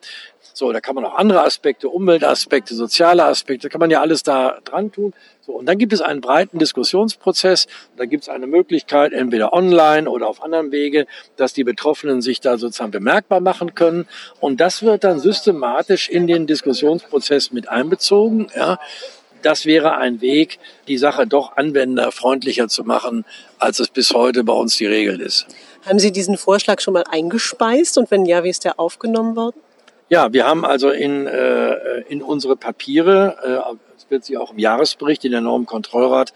So, 0.57 0.71
da 0.71 0.81
kann 0.81 0.95
man 0.95 1.05
auch 1.05 1.13
andere 1.13 1.43
Aspekte, 1.43 1.87
Umweltaspekte, 1.87 2.73
soziale 2.73 3.23
Aspekte, 3.25 3.69
kann 3.69 3.77
man 3.77 3.91
ja 3.91 4.01
alles 4.01 4.23
da 4.23 4.57
dran 4.63 4.91
tun. 4.91 5.13
So, 5.41 5.51
und 5.51 5.67
dann 5.67 5.77
gibt 5.77 5.93
es 5.93 6.01
einen 6.01 6.19
breiten 6.19 6.57
Diskussionsprozess. 6.57 7.67
Da 7.95 8.05
gibt 8.05 8.23
es 8.23 8.29
eine 8.29 8.47
Möglichkeit, 8.47 9.13
entweder 9.13 9.53
online 9.53 10.09
oder 10.09 10.27
auf 10.27 10.41
anderem 10.41 10.71
Wege, 10.71 11.05
dass 11.35 11.53
die 11.53 11.63
Betroffenen 11.63 12.23
sich 12.23 12.41
da 12.41 12.57
sozusagen 12.57 12.89
bemerkbar 12.89 13.39
machen 13.39 13.75
können. 13.75 14.07
Und 14.39 14.59
das 14.59 14.81
wird 14.81 15.03
dann 15.03 15.19
systematisch 15.19 16.09
in 16.09 16.25
den 16.25 16.47
Diskussionsprozess 16.47 17.51
mit 17.51 17.69
einbezogen. 17.69 18.47
Ja. 18.55 18.79
Das 19.43 19.67
wäre 19.67 19.97
ein 19.97 20.21
Weg, 20.21 20.57
die 20.87 20.97
Sache 20.97 21.27
doch 21.27 21.55
anwenderfreundlicher 21.55 22.67
zu 22.67 22.83
machen, 22.83 23.25
als 23.59 23.79
es 23.79 23.89
bis 23.89 24.09
heute 24.09 24.43
bei 24.43 24.53
uns 24.53 24.75
die 24.77 24.87
Regel 24.87 25.21
ist. 25.21 25.45
Haben 25.85 25.99
Sie 25.99 26.11
diesen 26.11 26.35
Vorschlag 26.35 26.81
schon 26.81 26.95
mal 26.95 27.03
eingespeist? 27.07 27.99
Und 27.99 28.09
wenn 28.09 28.25
ja, 28.25 28.43
wie 28.43 28.49
ist 28.49 28.65
der 28.65 28.79
aufgenommen 28.79 29.35
worden? 29.35 29.61
Ja, 30.09 30.31
wir 30.31 30.45
haben 30.45 30.63
also 30.63 30.89
in, 30.89 31.27
äh, 31.27 32.01
in 32.07 32.21
unsere 32.21 32.55
Papiere, 32.55 33.35
äh, 33.43 33.75
das 33.93 34.09
wird 34.09 34.23
sie 34.23 34.37
auch 34.37 34.53
im 34.53 34.59
Jahresbericht 34.59 35.25
in 35.25 35.31
der 35.31 35.41
Normkontrollrat 35.41 36.33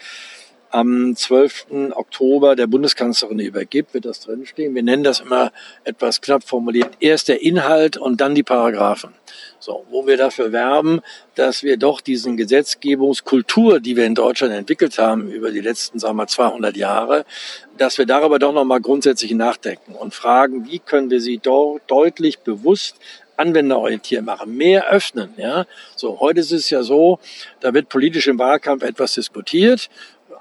am 0.71 1.15
12. 1.15 1.91
Oktober 1.93 2.55
der 2.55 2.67
Bundeskanzlerin 2.67 3.39
übergibt, 3.39 3.93
wird 3.93 4.05
das 4.05 4.21
drinstehen. 4.21 4.73
Wir 4.73 4.83
nennen 4.83 5.03
das 5.03 5.19
immer 5.19 5.51
etwas 5.83 6.21
knapp 6.21 6.43
formuliert. 6.43 6.89
Erst 6.99 7.27
der 7.27 7.41
Inhalt 7.41 7.97
und 7.97 8.21
dann 8.21 8.35
die 8.35 8.43
Paragraphen. 8.43 9.13
So, 9.59 9.85
wo 9.89 10.07
wir 10.07 10.17
dafür 10.17 10.51
werben, 10.51 11.01
dass 11.35 11.61
wir 11.61 11.77
doch 11.77 12.01
diesen 12.01 12.37
Gesetzgebungskultur, 12.37 13.79
die 13.79 13.95
wir 13.95 14.05
in 14.05 14.15
Deutschland 14.15 14.53
entwickelt 14.53 14.97
haben 14.97 15.29
über 15.29 15.51
die 15.51 15.59
letzten, 15.59 15.99
sagen 15.99 16.17
wir, 16.17 16.27
200 16.27 16.75
Jahre, 16.75 17.25
dass 17.77 17.97
wir 17.97 18.05
darüber 18.05 18.39
doch 18.39 18.53
nochmal 18.53 18.81
grundsätzlich 18.81 19.31
nachdenken 19.33 19.93
und 19.93 20.13
fragen, 20.13 20.67
wie 20.67 20.79
können 20.79 21.09
wir 21.09 21.21
sie 21.21 21.37
dort 21.37 21.81
deutlich 21.87 22.39
bewusst 22.39 22.95
anwenderorientiert 23.41 24.23
machen, 24.23 24.55
mehr 24.55 24.89
öffnen. 24.89 25.33
Ja, 25.37 25.65
so 25.95 26.19
heute 26.19 26.39
ist 26.39 26.51
es 26.51 26.69
ja 26.69 26.83
so, 26.83 27.19
da 27.59 27.73
wird 27.73 27.89
politisch 27.89 28.27
im 28.27 28.39
Wahlkampf 28.39 28.83
etwas 28.83 29.13
diskutiert. 29.15 29.89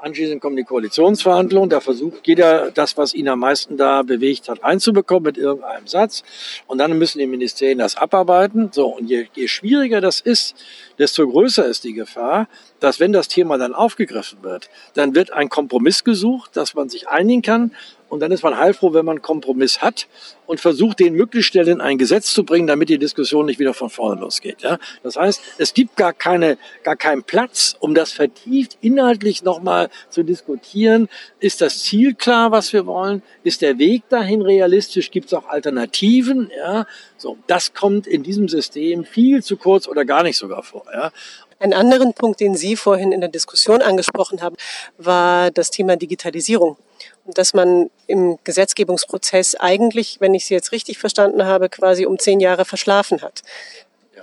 Anschließend 0.02 0.40
kommen 0.40 0.56
die 0.56 0.64
Koalitionsverhandlungen. 0.64 1.68
Da 1.68 1.80
versucht 1.80 2.26
jeder, 2.26 2.70
das, 2.70 2.96
was 2.96 3.12
ihn 3.12 3.28
am 3.28 3.40
meisten 3.40 3.76
da 3.76 4.02
bewegt 4.02 4.48
hat, 4.48 4.64
einzubekommen 4.64 5.24
mit 5.24 5.36
irgendeinem 5.36 5.86
Satz. 5.86 6.22
Und 6.66 6.78
dann 6.78 6.96
müssen 6.96 7.18
die 7.18 7.26
Ministerien 7.26 7.78
das 7.78 7.96
abarbeiten. 7.96 8.70
So, 8.72 8.86
und 8.86 9.10
je, 9.10 9.26
je 9.34 9.46
schwieriger 9.46 10.00
das 10.00 10.20
ist, 10.20 10.56
desto 11.00 11.26
größer 11.26 11.66
ist 11.66 11.84
die 11.84 11.94
Gefahr, 11.94 12.46
dass 12.78 13.00
wenn 13.00 13.12
das 13.12 13.26
Thema 13.26 13.58
dann 13.58 13.74
aufgegriffen 13.74 14.42
wird, 14.42 14.68
dann 14.94 15.14
wird 15.14 15.32
ein 15.32 15.48
Kompromiss 15.48 16.04
gesucht, 16.04 16.56
dass 16.56 16.74
man 16.74 16.88
sich 16.88 17.08
einigen 17.08 17.42
kann. 17.42 17.72
Und 18.10 18.20
dann 18.20 18.32
ist 18.32 18.42
man 18.42 18.58
heilfroh, 18.58 18.92
wenn 18.92 19.04
man 19.04 19.18
einen 19.18 19.22
Kompromiss 19.22 19.80
hat 19.80 20.08
und 20.46 20.58
versucht, 20.60 20.98
den 20.98 21.14
möglichst 21.14 21.52
schnell 21.52 21.68
in 21.68 21.80
ein 21.80 21.96
Gesetz 21.96 22.34
zu 22.34 22.42
bringen, 22.42 22.66
damit 22.66 22.88
die 22.88 22.98
Diskussion 22.98 23.46
nicht 23.46 23.60
wieder 23.60 23.72
von 23.72 23.88
vorne 23.88 24.20
losgeht. 24.20 24.62
Ja? 24.62 24.78
Das 25.04 25.14
heißt, 25.14 25.40
es 25.58 25.74
gibt 25.74 25.96
gar, 25.96 26.12
keine, 26.12 26.58
gar 26.82 26.96
keinen 26.96 27.22
Platz, 27.22 27.76
um 27.78 27.94
das 27.94 28.10
vertieft 28.10 28.76
inhaltlich 28.80 29.44
nochmal 29.44 29.90
zu 30.08 30.24
diskutieren. 30.24 31.08
Ist 31.38 31.60
das 31.60 31.84
Ziel 31.84 32.14
klar, 32.14 32.50
was 32.50 32.72
wir 32.72 32.84
wollen? 32.84 33.22
Ist 33.44 33.62
der 33.62 33.78
Weg 33.78 34.08
dahin 34.08 34.42
realistisch? 34.42 35.12
Gibt 35.12 35.26
es 35.26 35.34
auch 35.34 35.48
Alternativen? 35.48 36.50
Ja? 36.56 36.86
So, 37.16 37.38
das 37.46 37.74
kommt 37.74 38.08
in 38.08 38.24
diesem 38.24 38.48
System 38.48 39.04
viel 39.04 39.44
zu 39.44 39.56
kurz 39.56 39.86
oder 39.86 40.04
gar 40.04 40.24
nicht 40.24 40.36
sogar 40.36 40.64
vor. 40.64 40.82
Ja? 40.92 41.12
Einen 41.58 41.74
anderen 41.74 42.14
Punkt, 42.14 42.40
den 42.40 42.56
Sie 42.56 42.74
vorhin 42.74 43.12
in 43.12 43.20
der 43.20 43.28
Diskussion 43.28 43.82
angesprochen 43.82 44.40
haben, 44.40 44.56
war 44.96 45.50
das 45.50 45.70
Thema 45.70 45.96
Digitalisierung. 45.96 46.78
Und 47.26 47.36
dass 47.36 47.52
man 47.52 47.90
im 48.06 48.38
Gesetzgebungsprozess 48.44 49.56
eigentlich, 49.56 50.20
wenn 50.20 50.34
ich 50.34 50.46
Sie 50.46 50.54
jetzt 50.54 50.72
richtig 50.72 50.98
verstanden 50.98 51.44
habe, 51.44 51.68
quasi 51.68 52.06
um 52.06 52.18
zehn 52.18 52.40
Jahre 52.40 52.64
verschlafen 52.64 53.20
hat. 53.20 53.42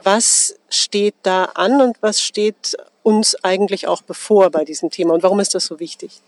Was 0.03 0.55
steht 0.69 1.15
da 1.23 1.45
an 1.45 1.81
und 1.81 1.97
was 2.01 2.21
steht 2.21 2.75
uns 3.03 3.35
eigentlich 3.43 3.87
auch 3.87 4.01
bevor 4.01 4.49
bei 4.49 4.65
diesem 4.65 4.89
Thema 4.89 5.13
und 5.13 5.23
warum 5.23 5.39
ist 5.39 5.55
das 5.55 5.65
so 5.65 5.79
wichtig? 5.79 6.21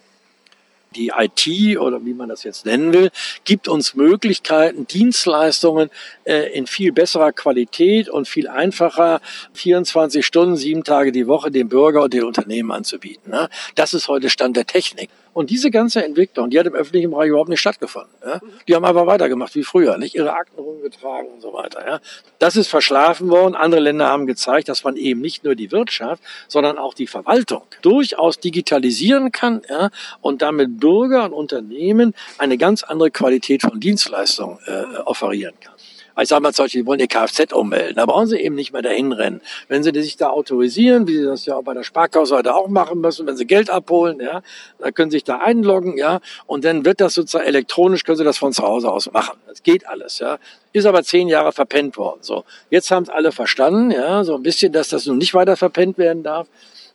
Die 0.95 1.11
IT 1.15 1.77
oder 1.77 2.03
wie 2.05 2.13
man 2.13 2.29
das 2.29 2.43
jetzt 2.43 2.65
nennen 2.65 2.93
will, 2.93 3.11
gibt 3.43 3.67
uns 3.67 3.95
Möglichkeiten, 3.95 4.87
Dienstleistungen 4.87 5.89
äh, 6.23 6.51
in 6.53 6.65
viel 6.65 6.91
besserer 6.91 7.31
Qualität 7.31 8.09
und 8.09 8.27
viel 8.27 8.47
einfacher 8.47 9.21
24 9.53 10.25
Stunden, 10.25 10.57
sieben 10.57 10.83
Tage 10.83 11.11
die 11.11 11.27
Woche 11.27 11.51
dem 11.51 11.69
Bürger 11.69 12.03
und 12.03 12.13
den 12.13 12.23
Unternehmen 12.23 12.71
anzubieten. 12.71 13.31
Ne? 13.31 13.49
Das 13.75 13.93
ist 13.93 14.07
heute 14.07 14.29
Stand 14.29 14.57
der 14.57 14.65
Technik. 14.65 15.09
Und 15.33 15.49
diese 15.49 15.71
ganze 15.71 16.03
Entwicklung, 16.03 16.49
die 16.49 16.59
hat 16.59 16.65
im 16.65 16.73
öffentlichen 16.73 17.11
Bereich 17.11 17.29
überhaupt 17.29 17.49
nicht 17.49 17.59
stattgefunden. 17.59 18.11
Ja? 18.25 18.39
Die 18.67 18.75
haben 18.75 18.85
einfach 18.85 19.05
weitergemacht 19.05 19.55
wie 19.55 19.63
früher, 19.63 19.97
nicht 19.97 20.15
ihre 20.15 20.33
Akten 20.33 20.59
rumgetragen 20.59 21.29
und 21.29 21.41
so 21.41 21.53
weiter. 21.53 21.85
Ja? 21.85 21.99
Das 22.39 22.55
ist 22.55 22.67
verschlafen 22.67 23.29
worden. 23.29 23.55
Andere 23.55 23.81
Länder 23.81 24.07
haben 24.07 24.25
gezeigt, 24.25 24.69
dass 24.69 24.83
man 24.83 24.95
eben 24.95 25.21
nicht 25.21 25.43
nur 25.43 25.55
die 25.55 25.71
Wirtschaft, 25.71 26.21
sondern 26.47 26.77
auch 26.77 26.93
die 26.93 27.07
Verwaltung 27.07 27.63
durchaus 27.81 28.39
digitalisieren 28.39 29.31
kann 29.31 29.61
ja? 29.69 29.89
und 30.21 30.41
damit 30.41 30.79
Bürger 30.79 31.25
und 31.25 31.33
Unternehmen 31.33 32.13
eine 32.37 32.57
ganz 32.57 32.83
andere 32.83 33.11
Qualität 33.11 33.61
von 33.61 33.79
Dienstleistungen 33.79 34.59
äh, 34.65 34.97
offerieren 35.05 35.55
kann. 35.61 35.73
Ich 36.21 36.29
sage 36.29 36.41
mal 36.41 36.53
zum 36.53 36.65
Beispiel, 36.65 36.81
die 36.81 36.87
wollen 36.87 36.99
ihr 36.99 37.07
Kfz 37.07 37.53
ummelden. 37.53 37.95
Da 37.95 38.05
brauchen 38.05 38.27
sie 38.27 38.37
eben 38.39 38.55
nicht 38.55 38.73
mehr 38.73 38.81
dahin 38.81 39.11
rennen. 39.11 39.41
Wenn 39.67 39.83
sie 39.83 39.91
sich 40.01 40.17
da 40.17 40.29
autorisieren, 40.29 41.07
wie 41.07 41.17
sie 41.17 41.25
das 41.25 41.45
ja 41.45 41.55
auch 41.55 41.63
bei 41.63 41.73
der 41.73 41.83
Sparkasse 41.83 42.35
auch 42.53 42.67
machen 42.67 43.01
müssen, 43.01 43.25
wenn 43.27 43.37
sie 43.37 43.45
Geld 43.45 43.69
abholen, 43.69 44.19
ja, 44.19 44.41
dann 44.79 44.93
können 44.93 45.11
sie 45.11 45.17
sich 45.17 45.23
da 45.23 45.37
einloggen, 45.37 45.97
ja, 45.97 46.19
und 46.45 46.65
dann 46.65 46.85
wird 46.85 47.01
das 47.01 47.13
sozusagen 47.13 47.45
elektronisch, 47.45 48.03
können 48.03 48.17
sie 48.17 48.23
das 48.23 48.37
von 48.37 48.53
zu 48.53 48.63
Hause 48.63 48.91
aus 48.91 49.11
machen. 49.11 49.37
Das 49.47 49.63
geht 49.63 49.87
alles, 49.87 50.19
ja. 50.19 50.37
Ist 50.73 50.85
aber 50.85 51.03
zehn 51.03 51.27
Jahre 51.27 51.51
verpennt 51.51 51.97
worden. 51.97 52.19
So, 52.21 52.43
jetzt 52.69 52.91
haben 52.91 53.03
es 53.03 53.09
alle 53.09 53.31
verstanden, 53.31 53.91
ja, 53.91 54.23
so 54.23 54.35
ein 54.35 54.43
bisschen, 54.43 54.71
dass 54.71 54.89
das 54.89 55.05
nun 55.05 55.17
nicht 55.17 55.33
weiter 55.33 55.57
verpennt 55.57 55.97
werden 55.97 56.23
darf. 56.23 56.47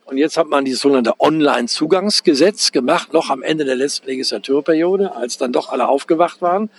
Und 0.05 0.19
jetzt 0.19 0.37
hat 0.37 0.47
man 0.47 0.65
dieses 0.65 0.81
sogenannte 0.81 1.19
Online-Zugangsgesetz 1.19 2.71
gemacht, 2.71 3.11
noch 3.11 3.31
am 3.31 3.41
Ende 3.41 3.65
der 3.65 3.75
letzten 3.75 4.05
Legislaturperiode, 4.05 5.15
als 5.15 5.39
dann 5.39 5.51
doch 5.51 5.69
alle 5.69 5.87
aufgewacht 5.87 6.43
waren. 6.43 6.69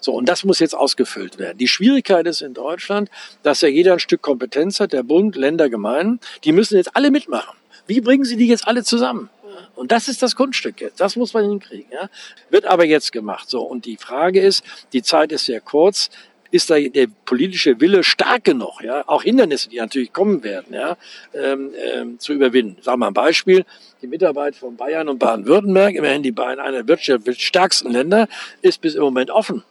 So, 0.00 0.12
und 0.12 0.28
das 0.28 0.44
muss 0.44 0.60
jetzt 0.60 0.74
ausgefüllt 0.74 1.38
werden. 1.38 1.58
Die 1.58 1.66
Schwierigkeit 1.66 2.26
ist 2.28 2.42
in 2.42 2.54
Deutschland, 2.54 3.10
dass 3.42 3.60
ja 3.60 3.68
jeder 3.68 3.94
ein 3.94 3.98
Stück 3.98 4.22
Kompetenz 4.22 4.78
hat, 4.78 4.92
der 4.92 5.02
Bund, 5.02 5.34
Länder, 5.34 5.68
Gemeinden. 5.68 6.20
Die 6.44 6.52
müssen 6.52 6.76
jetzt 6.76 6.94
alle 6.94 7.10
mitmachen. 7.10 7.56
Wie 7.88 8.00
bringen 8.00 8.24
Sie 8.24 8.36
die 8.36 8.46
jetzt 8.46 8.68
alle 8.68 8.84
zusammen? 8.84 9.30
Und 9.74 9.90
das 9.90 10.06
ist 10.06 10.22
das 10.22 10.36
Kunststück 10.36 10.80
jetzt. 10.80 11.00
Das 11.00 11.16
muss 11.16 11.34
man 11.34 11.48
hinkriegen. 11.48 11.90
Ja? 11.92 12.08
Wird 12.50 12.66
aber 12.66 12.84
jetzt 12.84 13.10
gemacht. 13.10 13.50
So. 13.50 13.62
Und 13.62 13.84
die 13.84 13.96
Frage 13.96 14.40
ist, 14.40 14.64
die 14.92 15.02
Zeit 15.02 15.32
ist 15.32 15.46
sehr 15.46 15.60
kurz 15.60 16.10
ist 16.56 16.70
da 16.70 16.78
der 16.78 17.06
politische 17.24 17.80
Wille 17.80 18.02
stark 18.02 18.44
genug, 18.44 18.82
ja, 18.82 19.04
auch 19.06 19.22
Hindernisse, 19.22 19.68
die 19.68 19.76
natürlich 19.76 20.12
kommen 20.12 20.42
werden, 20.42 20.74
ja, 20.74 20.96
ähm, 21.34 21.72
ähm, 21.94 22.18
zu 22.18 22.32
überwinden. 22.32 22.82
Sagen 22.82 22.94
wir 22.94 22.96
mal 22.98 23.06
ein 23.08 23.14
Beispiel, 23.14 23.64
die 24.02 24.06
Mitarbeit 24.06 24.56
von 24.56 24.76
Bayern 24.76 25.08
und 25.08 25.18
Baden-Württemberg, 25.18 25.94
immerhin 25.94 26.22
die 26.22 26.32
beiden 26.32 26.60
einer 26.60 26.78
der 26.78 26.88
wirtschaftsstärksten 26.88 27.92
Länder, 27.92 28.28
ist 28.62 28.80
bis 28.80 28.94
im 28.94 29.02
Moment 29.02 29.30
offen. 29.30 29.62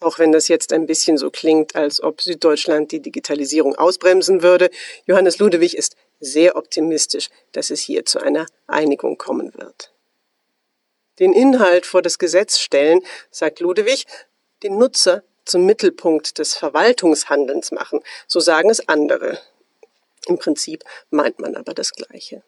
Auch 0.00 0.18
wenn 0.18 0.32
das 0.32 0.48
jetzt 0.48 0.72
ein 0.72 0.86
bisschen 0.86 1.18
so 1.18 1.30
klingt, 1.30 1.76
als 1.76 2.02
ob 2.02 2.22
Süddeutschland 2.22 2.90
die 2.90 3.00
Digitalisierung 3.00 3.74
ausbremsen 3.76 4.42
würde, 4.42 4.70
Johannes 5.06 5.38
Ludewig 5.38 5.76
ist 5.76 5.94
sehr 6.20 6.56
optimistisch, 6.56 7.28
dass 7.52 7.70
es 7.70 7.80
hier 7.80 8.06
zu 8.06 8.18
einer 8.20 8.46
Einigung 8.66 9.18
kommen 9.18 9.52
wird. 9.54 9.92
Den 11.18 11.34
Inhalt 11.34 11.84
vor 11.84 12.00
das 12.00 12.18
Gesetz 12.18 12.58
stellen, 12.58 13.00
sagt 13.30 13.60
Ludewig, 13.60 14.06
den 14.62 14.78
Nutzer 14.78 15.22
zum 15.44 15.66
Mittelpunkt 15.66 16.38
des 16.38 16.54
Verwaltungshandelns 16.54 17.72
machen. 17.72 18.00
So 18.26 18.40
sagen 18.40 18.70
es 18.70 18.88
andere. 18.88 19.38
Im 20.26 20.38
Prinzip 20.38 20.84
meint 21.10 21.40
man 21.40 21.56
aber 21.56 21.74
das 21.74 21.92
Gleiche. 21.92 22.42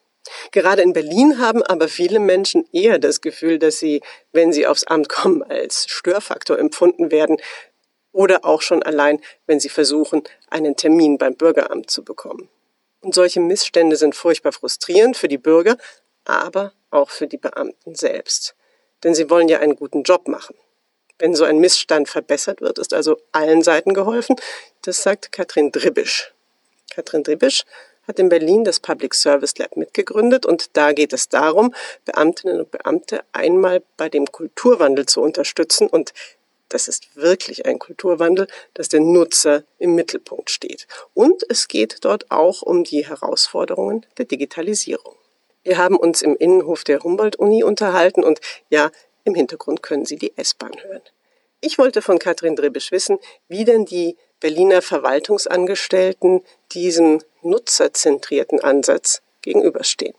Gerade 0.52 0.82
in 0.82 0.92
Berlin 0.92 1.38
haben 1.38 1.62
aber 1.62 1.88
viele 1.88 2.20
Menschen 2.20 2.68
eher 2.72 2.98
das 2.98 3.20
Gefühl, 3.20 3.58
dass 3.58 3.78
sie, 3.78 4.02
wenn 4.32 4.52
sie 4.52 4.66
aufs 4.66 4.84
Amt 4.84 5.08
kommen, 5.08 5.42
als 5.42 5.86
Störfaktor 5.88 6.58
empfunden 6.58 7.10
werden. 7.10 7.38
Oder 8.12 8.44
auch 8.44 8.62
schon 8.62 8.82
allein, 8.82 9.20
wenn 9.46 9.58
sie 9.58 9.70
versuchen, 9.70 10.22
einen 10.48 10.76
Termin 10.76 11.18
beim 11.18 11.34
Bürgeramt 11.34 11.90
zu 11.90 12.04
bekommen. 12.04 12.50
Und 13.00 13.14
solche 13.14 13.40
Missstände 13.40 13.96
sind 13.96 14.14
furchtbar 14.14 14.52
frustrierend 14.52 15.16
für 15.16 15.28
die 15.28 15.38
Bürger, 15.38 15.76
aber 16.24 16.72
auch 16.90 17.10
für 17.10 17.26
die 17.26 17.38
Beamten 17.38 17.94
selbst. 17.94 18.54
Denn 19.02 19.14
sie 19.14 19.28
wollen 19.30 19.48
ja 19.48 19.58
einen 19.58 19.76
guten 19.76 20.02
Job 20.02 20.28
machen. 20.28 20.54
Wenn 21.22 21.36
so 21.36 21.44
ein 21.44 21.58
Missstand 21.58 22.08
verbessert 22.08 22.60
wird, 22.62 22.80
ist 22.80 22.92
also 22.92 23.16
allen 23.30 23.62
Seiten 23.62 23.94
geholfen. 23.94 24.34
Das 24.82 25.04
sagt 25.04 25.30
Katrin 25.30 25.70
Dribisch. 25.70 26.32
Katrin 26.90 27.22
Dribisch 27.22 27.62
hat 28.08 28.18
in 28.18 28.28
Berlin 28.28 28.64
das 28.64 28.80
Public 28.80 29.14
Service 29.14 29.56
Lab 29.56 29.76
mitgegründet 29.76 30.44
und 30.44 30.76
da 30.76 30.90
geht 30.90 31.12
es 31.12 31.28
darum, 31.28 31.72
Beamtinnen 32.06 32.58
und 32.58 32.72
Beamte 32.72 33.22
einmal 33.30 33.84
bei 33.96 34.08
dem 34.08 34.32
Kulturwandel 34.32 35.06
zu 35.06 35.20
unterstützen 35.20 35.86
und 35.86 36.12
das 36.68 36.88
ist 36.88 37.14
wirklich 37.14 37.66
ein 37.66 37.78
Kulturwandel, 37.78 38.48
dass 38.74 38.88
der 38.88 38.98
Nutzer 38.98 39.62
im 39.78 39.94
Mittelpunkt 39.94 40.50
steht. 40.50 40.88
Und 41.14 41.44
es 41.48 41.68
geht 41.68 41.98
dort 42.04 42.32
auch 42.32 42.62
um 42.62 42.82
die 42.82 43.06
Herausforderungen 43.06 44.04
der 44.18 44.24
Digitalisierung. 44.24 45.14
Wir 45.62 45.78
haben 45.78 45.96
uns 45.96 46.20
im 46.20 46.34
Innenhof 46.34 46.82
der 46.82 46.98
Humboldt-Uni 46.98 47.62
unterhalten 47.62 48.24
und 48.24 48.40
ja, 48.70 48.90
im 49.24 49.34
Hintergrund 49.34 49.82
können 49.82 50.04
Sie 50.04 50.16
die 50.16 50.36
S-Bahn 50.36 50.72
hören. 50.82 51.02
Ich 51.60 51.78
wollte 51.78 52.02
von 52.02 52.18
Katrin 52.18 52.56
Drebisch 52.56 52.90
wissen, 52.90 53.18
wie 53.48 53.64
denn 53.64 53.84
die 53.84 54.16
Berliner 54.40 54.82
Verwaltungsangestellten 54.82 56.42
diesem 56.72 57.22
nutzerzentrierten 57.42 58.60
Ansatz 58.60 59.22
gegenüberstehen. 59.42 60.14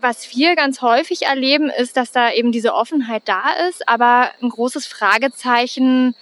Was 0.00 0.36
wir 0.36 0.54
ganz 0.54 0.80
häufig 0.80 1.22
erleben, 1.22 1.70
ist, 1.70 1.96
dass 1.96 2.12
da 2.12 2.32
eben 2.32 2.52
diese 2.52 2.72
Offenheit 2.72 3.22
da 3.26 3.42
ist, 3.68 3.88
aber 3.88 4.30
ein 4.40 4.48
großes 4.48 4.86
Fragezeichen 4.86 6.14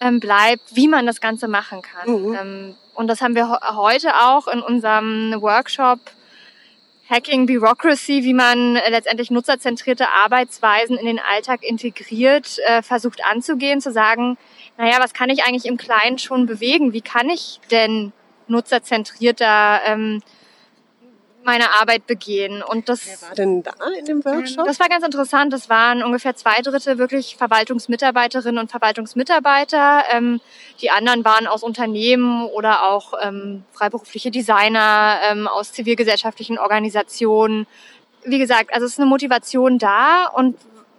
ähm, 0.00 0.20
bleibt, 0.20 0.62
wie 0.74 0.88
man 0.88 1.04
das 1.04 1.20
Ganze 1.20 1.46
machen 1.46 1.82
kann. 1.82 2.10
Mhm. 2.10 2.34
Ähm, 2.34 2.76
und 2.94 3.08
das 3.08 3.20
haben 3.20 3.34
wir 3.34 3.60
heute 3.76 4.14
auch 4.16 4.48
in 4.48 4.60
unserem 4.60 5.34
Workshop 5.40 6.00
Hacking 7.10 7.46
Bureaucracy, 7.46 8.22
wie 8.22 8.34
man 8.34 8.74
letztendlich 8.74 9.30
nutzerzentrierte 9.30 10.10
Arbeitsweisen 10.10 10.98
in 10.98 11.06
den 11.06 11.18
Alltag 11.18 11.62
integriert, 11.62 12.58
äh, 12.66 12.82
versucht 12.82 13.24
anzugehen, 13.24 13.80
zu 13.80 13.90
sagen, 13.92 14.36
naja, 14.76 14.98
was 15.00 15.14
kann 15.14 15.30
ich 15.30 15.44
eigentlich 15.44 15.64
im 15.64 15.78
Kleinen 15.78 16.18
schon 16.18 16.44
bewegen? 16.44 16.92
Wie 16.92 17.00
kann 17.00 17.30
ich 17.30 17.60
denn 17.70 18.12
nutzerzentrierter 18.46 19.80
ähm, 19.86 20.22
meine 21.48 21.72
Arbeit 21.80 22.06
begehen. 22.06 22.62
Und 22.62 22.90
das, 22.90 23.06
Wer 23.06 23.28
war 23.28 23.34
denn 23.34 23.62
da 23.62 23.72
in 23.98 24.04
dem 24.04 24.24
Workshop? 24.24 24.66
Das 24.66 24.78
war 24.78 24.88
ganz 24.90 25.02
interessant. 25.02 25.50
Das 25.50 25.70
waren 25.70 26.02
ungefähr 26.02 26.36
zwei 26.36 26.60
Drittel 26.60 26.98
wirklich 26.98 27.36
Verwaltungsmitarbeiterinnen 27.36 28.58
und 28.58 28.70
Verwaltungsmitarbeiter. 28.70 30.02
Ähm, 30.12 30.42
die 30.82 30.90
anderen 30.90 31.24
waren 31.24 31.46
aus 31.46 31.62
Unternehmen 31.62 32.44
oder 32.44 32.82
auch 32.84 33.14
ähm, 33.22 33.64
freiberufliche 33.72 34.30
Designer 34.30 35.20
ähm, 35.30 35.48
aus 35.48 35.72
zivilgesellschaftlichen 35.72 36.58
Organisationen. 36.58 37.66
Wie 38.24 38.38
gesagt, 38.38 38.74
also 38.74 38.84
es 38.84 38.92
ist 38.92 39.00
eine 39.00 39.08
Motivation 39.08 39.78
da 39.78 40.26
und 40.26 40.54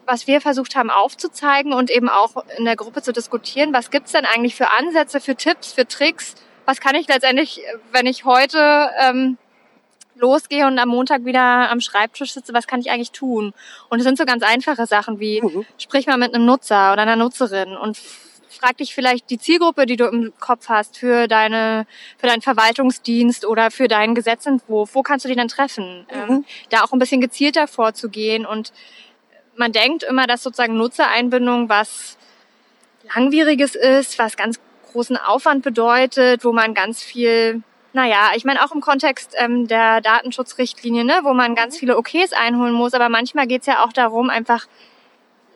was 0.07 0.25
wir 0.25 0.41
versucht 0.41 0.75
haben 0.75 0.89
aufzuzeigen 0.89 1.73
und 1.73 1.91
eben 1.91 2.09
auch 2.09 2.43
in 2.57 2.65
der 2.65 2.75
Gruppe 2.75 3.03
zu 3.03 3.13
diskutieren, 3.13 3.71
was 3.71 3.91
gibt's 3.91 4.13
denn 4.13 4.25
eigentlich 4.25 4.55
für 4.55 4.71
Ansätze, 4.71 5.19
für 5.21 5.35
Tipps, 5.35 5.73
für 5.73 5.87
Tricks, 5.87 6.33
was 6.65 6.79
kann 6.81 6.95
ich 6.95 7.07
letztendlich, 7.07 7.61
wenn 7.91 8.07
ich 8.07 8.25
heute 8.25 8.89
ähm, 8.99 9.37
losgehe 10.19 10.67
und 10.67 10.77
am 10.79 10.89
Montag 10.89 11.25
wieder 11.25 11.69
am 11.69 11.81
Schreibtisch 11.81 12.33
sitze, 12.33 12.53
was 12.53 12.67
kann 12.67 12.81
ich 12.81 12.91
eigentlich 12.91 13.11
tun? 13.11 13.53
Und 13.89 13.99
es 13.99 14.05
sind 14.05 14.17
so 14.17 14.25
ganz 14.25 14.43
einfache 14.43 14.85
Sachen 14.85 15.19
wie, 15.19 15.41
mhm. 15.41 15.65
sprich 15.77 16.07
mal 16.07 16.17
mit 16.17 16.33
einem 16.33 16.45
Nutzer 16.45 16.93
oder 16.93 17.01
einer 17.01 17.15
Nutzerin 17.15 17.75
und 17.75 17.97
frag 18.49 18.77
dich 18.77 18.93
vielleicht 18.93 19.29
die 19.29 19.37
Zielgruppe, 19.37 19.85
die 19.85 19.95
du 19.95 20.05
im 20.05 20.33
Kopf 20.39 20.69
hast 20.69 20.97
für 20.97 21.27
deine, 21.27 21.85
für 22.17 22.27
deinen 22.27 22.41
Verwaltungsdienst 22.41 23.45
oder 23.45 23.71
für 23.71 23.87
deinen 23.87 24.15
Gesetzentwurf. 24.15 24.95
Wo 24.95 25.03
kannst 25.03 25.25
du 25.25 25.29
die 25.29 25.35
dann 25.35 25.47
treffen? 25.47 26.05
Mhm. 26.11 26.29
Ähm, 26.29 26.45
da 26.69 26.83
auch 26.83 26.91
ein 26.91 26.99
bisschen 26.99 27.21
gezielter 27.21 27.67
vorzugehen 27.67 28.45
und 28.45 28.73
man 29.55 29.71
denkt 29.71 30.03
immer, 30.03 30.25
dass 30.25 30.41
sozusagen 30.41 30.77
Nutzereinbindung 30.77 31.69
was 31.69 32.17
langwieriges 33.13 33.75
ist, 33.75 34.17
was 34.17 34.37
ganz 34.37 34.59
großen 34.91 35.17
Aufwand 35.17 35.63
bedeutet, 35.63 36.43
wo 36.43 36.51
man 36.51 36.73
ganz 36.73 37.03
viel 37.03 37.61
naja, 37.93 38.31
ich 38.35 38.45
meine 38.45 38.63
auch 38.63 38.71
im 38.71 38.81
Kontext 38.81 39.35
ähm, 39.37 39.67
der 39.67 40.01
Datenschutzrichtlinie, 40.01 41.03
ne, 41.03 41.21
wo 41.23 41.33
man 41.33 41.55
ganz 41.55 41.77
viele 41.77 41.97
OKs 41.97 42.33
einholen 42.33 42.73
muss, 42.73 42.93
aber 42.93 43.09
manchmal 43.09 43.47
geht's 43.47 43.65
ja 43.65 43.83
auch 43.83 43.93
darum, 43.93 44.29
einfach 44.29 44.67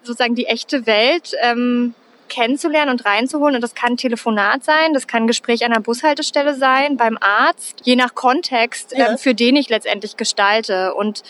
sozusagen 0.01 0.35
die 0.35 0.47
echte 0.47 0.85
Welt 0.85 1.33
ähm, 1.41 1.93
kennenzulernen 2.29 2.91
und 2.91 3.05
reinzuholen. 3.05 3.55
Und 3.55 3.61
das 3.61 3.75
kann 3.75 3.93
ein 3.93 3.97
Telefonat 3.97 4.63
sein, 4.63 4.93
das 4.93 5.07
kann 5.07 5.23
ein 5.23 5.27
Gespräch 5.27 5.65
an 5.65 5.71
der 5.71 5.79
Bushaltestelle 5.79 6.55
sein, 6.55 6.97
beim 6.97 7.17
Arzt, 7.19 7.81
je 7.83 7.95
nach 7.95 8.15
Kontext, 8.15 8.93
ja. 8.95 9.11
ähm, 9.11 9.17
für 9.17 9.35
den 9.35 9.55
ich 9.55 9.69
letztendlich 9.69 10.17
gestalte. 10.17 10.93
Und 10.93 11.23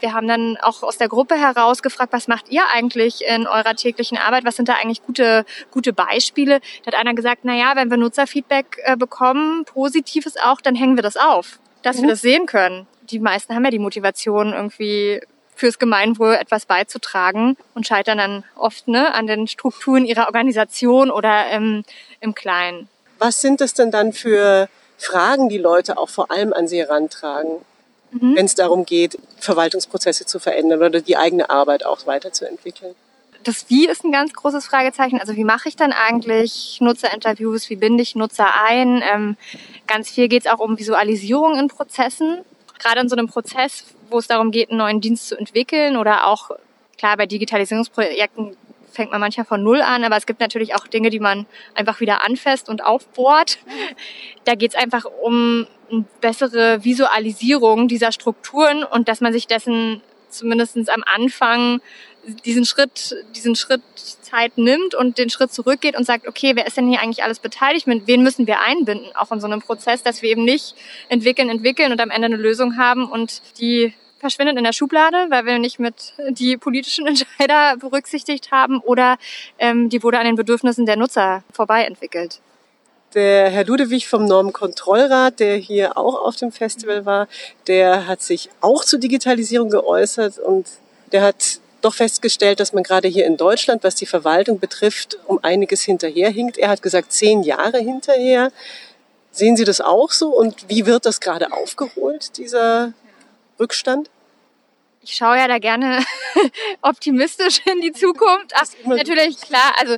wir 0.00 0.12
haben 0.12 0.28
dann 0.28 0.56
auch 0.60 0.82
aus 0.82 0.98
der 0.98 1.08
Gruppe 1.08 1.36
heraus 1.36 1.82
gefragt, 1.82 2.12
was 2.12 2.28
macht 2.28 2.50
ihr 2.50 2.62
eigentlich 2.72 3.24
in 3.26 3.46
eurer 3.46 3.74
täglichen 3.74 4.18
Arbeit? 4.18 4.44
Was 4.44 4.56
sind 4.56 4.68
da 4.68 4.74
eigentlich 4.74 5.02
gute, 5.02 5.44
gute 5.70 5.92
Beispiele? 5.92 6.60
Da 6.84 6.92
hat 6.92 7.00
einer 7.00 7.14
gesagt, 7.14 7.40
na 7.44 7.54
ja, 7.54 7.76
wenn 7.76 7.90
wir 7.90 7.96
Nutzerfeedback 7.96 8.78
äh, 8.84 8.96
bekommen, 8.96 9.64
positives 9.64 10.36
auch, 10.36 10.60
dann 10.60 10.74
hängen 10.74 10.96
wir 10.96 11.02
das 11.02 11.16
auf, 11.16 11.60
dass 11.82 11.98
mhm. 11.98 12.02
wir 12.02 12.08
das 12.10 12.20
sehen 12.20 12.46
können. 12.46 12.86
Die 13.10 13.20
meisten 13.20 13.54
haben 13.54 13.64
ja 13.64 13.70
die 13.70 13.78
Motivation 13.78 14.52
irgendwie 14.52 15.20
fürs 15.58 15.78
Gemeinwohl 15.78 16.34
etwas 16.34 16.66
beizutragen 16.66 17.56
und 17.74 17.86
scheitern 17.86 18.18
dann 18.18 18.44
oft 18.56 18.88
ne, 18.88 19.12
an 19.12 19.26
den 19.26 19.48
Strukturen 19.48 20.04
ihrer 20.04 20.26
Organisation 20.26 21.10
oder 21.10 21.46
ähm, 21.50 21.84
im 22.20 22.34
Kleinen. 22.34 22.88
Was 23.18 23.40
sind 23.40 23.60
es 23.60 23.74
denn 23.74 23.90
dann 23.90 24.12
für 24.12 24.68
Fragen, 24.96 25.48
die 25.48 25.58
Leute 25.58 25.98
auch 25.98 26.08
vor 26.08 26.30
allem 26.30 26.52
an 26.52 26.68
sie 26.68 26.78
herantragen, 26.78 27.50
mhm. 28.12 28.36
wenn 28.36 28.46
es 28.46 28.54
darum 28.54 28.86
geht, 28.86 29.18
Verwaltungsprozesse 29.38 30.26
zu 30.26 30.38
verändern 30.38 30.82
oder 30.82 31.00
die 31.00 31.16
eigene 31.16 31.50
Arbeit 31.50 31.84
auch 31.84 32.06
weiterzuentwickeln? 32.06 32.94
das 33.44 33.70
Wie 33.70 33.88
ist 33.88 34.04
ein 34.04 34.12
ganz 34.12 34.32
großes 34.34 34.66
Fragezeichen. 34.66 35.20
Also 35.20 35.34
wie 35.36 35.44
mache 35.44 35.68
ich 35.68 35.76
dann 35.76 35.92
eigentlich 35.92 36.78
Nutzerinterviews? 36.80 37.70
Wie 37.70 37.76
binde 37.76 38.02
ich 38.02 38.14
Nutzer 38.14 38.48
ein? 38.66 39.02
Ähm, 39.02 39.36
ganz 39.86 40.10
viel 40.10 40.28
geht 40.28 40.44
es 40.44 40.52
auch 40.52 40.58
um 40.58 40.78
Visualisierung 40.78 41.58
in 41.58 41.68
Prozessen. 41.68 42.44
Gerade 42.78 43.00
in 43.00 43.08
so 43.08 43.16
einem 43.16 43.28
Prozess, 43.28 43.84
wo 44.10 44.18
es 44.18 44.26
darum 44.26 44.50
geht, 44.50 44.70
einen 44.70 44.78
neuen 44.78 45.00
Dienst 45.00 45.28
zu 45.28 45.36
entwickeln 45.36 45.96
oder 45.96 46.26
auch, 46.26 46.50
klar, 46.96 47.16
bei 47.16 47.26
Digitalisierungsprojekten 47.26 48.56
fängt 48.92 49.12
man 49.12 49.20
manchmal 49.20 49.46
von 49.46 49.62
Null 49.62 49.80
an, 49.80 50.02
aber 50.04 50.16
es 50.16 50.26
gibt 50.26 50.40
natürlich 50.40 50.74
auch 50.74 50.86
Dinge, 50.86 51.10
die 51.10 51.20
man 51.20 51.46
einfach 51.74 52.00
wieder 52.00 52.24
anfasst 52.24 52.68
und 52.68 52.84
aufbohrt. 52.84 53.58
Da 54.44 54.54
geht 54.54 54.74
es 54.74 54.76
einfach 54.76 55.04
um 55.22 55.66
eine 55.90 56.04
bessere 56.20 56.84
Visualisierung 56.84 57.88
dieser 57.88 58.12
Strukturen 58.12 58.84
und 58.84 59.08
dass 59.08 59.20
man 59.20 59.32
sich 59.32 59.46
dessen 59.46 60.02
zumindest 60.30 60.76
am 60.90 61.04
Anfang 61.06 61.80
diesen 62.44 62.64
Schritt, 62.64 63.16
diesen 63.34 63.56
Schritt 63.56 63.82
Zeit 63.94 64.58
nimmt 64.58 64.94
und 64.94 65.18
den 65.18 65.30
Schritt 65.30 65.52
zurückgeht 65.52 65.96
und 65.96 66.04
sagt, 66.04 66.26
okay, 66.28 66.52
wer 66.54 66.66
ist 66.66 66.76
denn 66.76 66.88
hier 66.88 67.00
eigentlich 67.00 67.22
alles 67.22 67.38
beteiligt? 67.38 67.86
Wen 67.86 68.22
müssen 68.22 68.46
wir 68.46 68.60
einbinden, 68.60 69.06
auch 69.14 69.32
in 69.32 69.40
so 69.40 69.46
einem 69.46 69.60
Prozess, 69.60 70.02
dass 70.02 70.22
wir 70.22 70.30
eben 70.30 70.44
nicht 70.44 70.74
entwickeln, 71.08 71.48
entwickeln 71.48 71.92
und 71.92 72.00
am 72.00 72.10
Ende 72.10 72.26
eine 72.26 72.36
Lösung 72.36 72.76
haben 72.76 73.10
und 73.10 73.42
die 73.58 73.94
verschwindet 74.18 74.58
in 74.58 74.64
der 74.64 74.72
Schublade, 74.72 75.26
weil 75.30 75.46
wir 75.46 75.58
nicht 75.58 75.78
mit 75.78 76.12
die 76.30 76.56
politischen 76.56 77.06
Entscheider 77.08 77.76
berücksichtigt 77.76 78.50
haben 78.50 78.80
oder 78.80 79.16
ähm, 79.58 79.88
die 79.88 80.02
wurde 80.02 80.18
an 80.18 80.26
den 80.26 80.36
Bedürfnissen 80.36 80.86
der 80.86 80.96
Nutzer 80.96 81.42
vorbei 81.52 81.84
entwickelt. 81.84 82.40
Der 83.14 83.48
Herr 83.48 83.64
Ludewig 83.64 84.06
vom 84.06 84.26
Normenkontrollrat, 84.26 85.40
der 85.40 85.56
hier 85.56 85.96
auch 85.96 86.26
auf 86.26 86.36
dem 86.36 86.52
Festival 86.52 87.06
war, 87.06 87.26
der 87.66 88.06
hat 88.06 88.20
sich 88.20 88.50
auch 88.60 88.84
zur 88.84 88.98
Digitalisierung 88.98 89.70
geäußert 89.70 90.38
und 90.38 90.66
der 91.12 91.22
hat 91.22 91.60
doch 91.80 91.94
festgestellt, 91.94 92.60
dass 92.60 92.72
man 92.72 92.82
gerade 92.82 93.08
hier 93.08 93.26
in 93.26 93.36
Deutschland, 93.36 93.84
was 93.84 93.94
die 93.94 94.06
Verwaltung 94.06 94.58
betrifft, 94.58 95.18
um 95.26 95.38
einiges 95.42 95.82
hinterherhinkt. 95.82 96.58
Er 96.58 96.70
hat 96.70 96.82
gesagt, 96.82 97.12
zehn 97.12 97.42
Jahre 97.42 97.78
hinterher. 97.78 98.50
Sehen 99.30 99.56
Sie 99.56 99.64
das 99.64 99.80
auch 99.80 100.10
so? 100.10 100.30
Und 100.30 100.68
wie 100.68 100.86
wird 100.86 101.06
das 101.06 101.20
gerade 101.20 101.52
aufgeholt, 101.52 102.36
dieser 102.38 102.92
Rückstand? 103.60 104.10
Ich 105.00 105.14
schaue 105.14 105.38
ja 105.38 105.48
da 105.48 105.58
gerne 105.58 106.04
optimistisch 106.82 107.60
in 107.64 107.80
die 107.80 107.92
Zukunft. 107.92 108.52
Ach, 108.54 108.66
natürlich, 108.84 109.40
klar, 109.40 109.74
also 109.78 109.96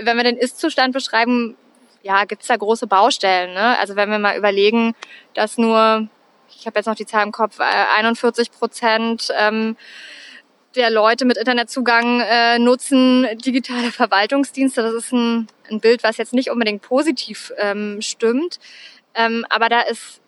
wenn 0.00 0.16
wir 0.16 0.24
den 0.24 0.36
Ist-Zustand 0.36 0.92
beschreiben, 0.92 1.56
ja, 2.02 2.24
gibt's 2.24 2.48
da 2.48 2.56
große 2.56 2.86
Baustellen. 2.86 3.54
Ne? 3.54 3.78
Also 3.78 3.96
wenn 3.96 4.10
wir 4.10 4.18
mal 4.18 4.36
überlegen, 4.36 4.94
dass 5.34 5.56
nur, 5.56 6.08
ich 6.56 6.66
habe 6.66 6.78
jetzt 6.78 6.86
noch 6.86 6.94
die 6.94 7.06
Zahl 7.06 7.24
im 7.24 7.32
Kopf, 7.32 7.58
41 7.60 8.48
äh, 8.48 8.50
Prozent 8.50 9.32
ähm, 9.38 9.76
der 10.76 10.90
Leute 10.90 11.24
mit 11.24 11.36
Internetzugang 11.36 12.20
äh, 12.20 12.58
nutzen 12.58 13.26
digitale 13.38 13.90
Verwaltungsdienste. 13.92 14.82
Das 14.82 14.94
ist 14.94 15.12
ein, 15.12 15.46
ein 15.70 15.80
Bild, 15.80 16.02
was 16.02 16.16
jetzt 16.16 16.32
nicht 16.32 16.50
unbedingt 16.50 16.82
positiv 16.82 17.52
ähm, 17.58 18.00
stimmt. 18.00 18.58
Ähm, 19.14 19.44
aber 19.48 19.68
da 19.68 19.80
ist, 19.80 20.20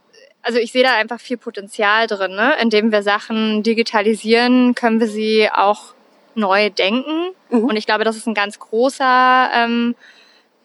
also 0.43 0.59
ich 0.59 0.73
sehe 0.73 0.83
da 0.83 0.95
einfach 0.95 1.21
viel 1.21 1.37
Potenzial 1.37 2.07
drin. 2.07 2.35
Ne? 2.35 2.55
Indem 2.61 2.93
wir 2.93 3.03
Sachen 3.03 3.63
digitalisieren, 3.63 4.75
können 4.75 5.01
wir 5.01 5.09
sie 5.09 5.49
auch 5.51 5.95
neu 6.35 6.71
denken. 6.71 7.31
Mhm. 7.51 7.65
Und 7.65 7.77
ich 7.77 7.87
glaube, 7.87 8.05
das 8.05 8.17
ist 8.17 8.27
ein 8.27 8.35
ganz 8.35 8.59
großer 8.59 9.51
ähm, 9.55 9.95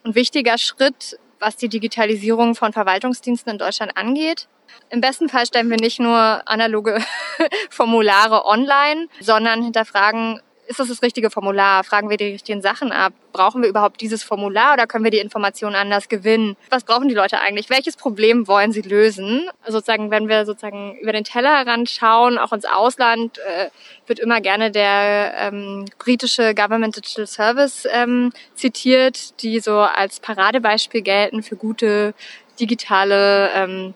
und 0.02 0.14
wichtiger 0.14 0.58
Schritt, 0.58 1.18
was 1.38 1.56
die 1.56 1.68
Digitalisierung 1.68 2.54
von 2.54 2.72
Verwaltungsdiensten 2.72 3.52
in 3.52 3.58
Deutschland 3.58 3.96
angeht. 3.96 4.48
Im 4.90 5.00
besten 5.00 5.28
Fall 5.28 5.46
stellen 5.46 5.70
wir 5.70 5.76
nicht 5.76 6.00
nur 6.00 6.42
analoge 6.48 6.98
Formulare 7.70 8.44
online, 8.44 9.08
sondern 9.20 9.62
hinterfragen, 9.62 10.40
ist 10.70 10.78
das 10.78 10.86
das 10.86 11.02
richtige 11.02 11.30
Formular? 11.30 11.82
Fragen 11.82 12.10
wir 12.10 12.16
die 12.16 12.30
richtigen 12.30 12.62
Sachen 12.62 12.92
ab? 12.92 13.12
Brauchen 13.32 13.60
wir 13.60 13.68
überhaupt 13.68 14.00
dieses 14.00 14.22
Formular 14.22 14.74
oder 14.74 14.86
können 14.86 15.02
wir 15.02 15.10
die 15.10 15.18
Informationen 15.18 15.74
anders 15.74 16.08
gewinnen? 16.08 16.56
Was 16.70 16.84
brauchen 16.84 17.08
die 17.08 17.14
Leute 17.14 17.40
eigentlich? 17.40 17.70
Welches 17.70 17.96
Problem 17.96 18.46
wollen 18.46 18.70
sie 18.70 18.82
lösen? 18.82 19.50
sozusagen, 19.66 20.12
wenn 20.12 20.28
wir 20.28 20.46
sozusagen 20.46 20.96
über 21.00 21.12
den 21.12 21.24
Teller 21.24 21.58
heranschauen, 21.58 22.38
auch 22.38 22.52
ins 22.52 22.66
Ausland, 22.66 23.38
äh, 23.38 23.70
wird 24.06 24.20
immer 24.20 24.40
gerne 24.40 24.70
der 24.70 25.34
ähm, 25.38 25.86
britische 25.98 26.54
Government 26.54 26.96
Digital 26.96 27.26
Service 27.26 27.88
ähm, 27.90 28.32
zitiert, 28.54 29.42
die 29.42 29.58
so 29.58 29.78
als 29.78 30.20
Paradebeispiel 30.20 31.02
gelten 31.02 31.42
für 31.42 31.56
gute 31.56 32.14
digitale 32.60 33.50
ähm, 33.54 33.94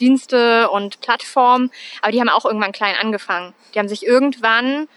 Dienste 0.00 0.70
und 0.70 1.00
Plattformen, 1.00 1.70
aber 2.02 2.12
die 2.12 2.20
haben 2.20 2.28
auch 2.28 2.44
irgendwann 2.44 2.72
klein 2.72 2.96
angefangen. 2.96 3.54
Die 3.74 3.78
haben 3.78 3.88
sich 3.88 4.04
irgendwann 4.04 4.88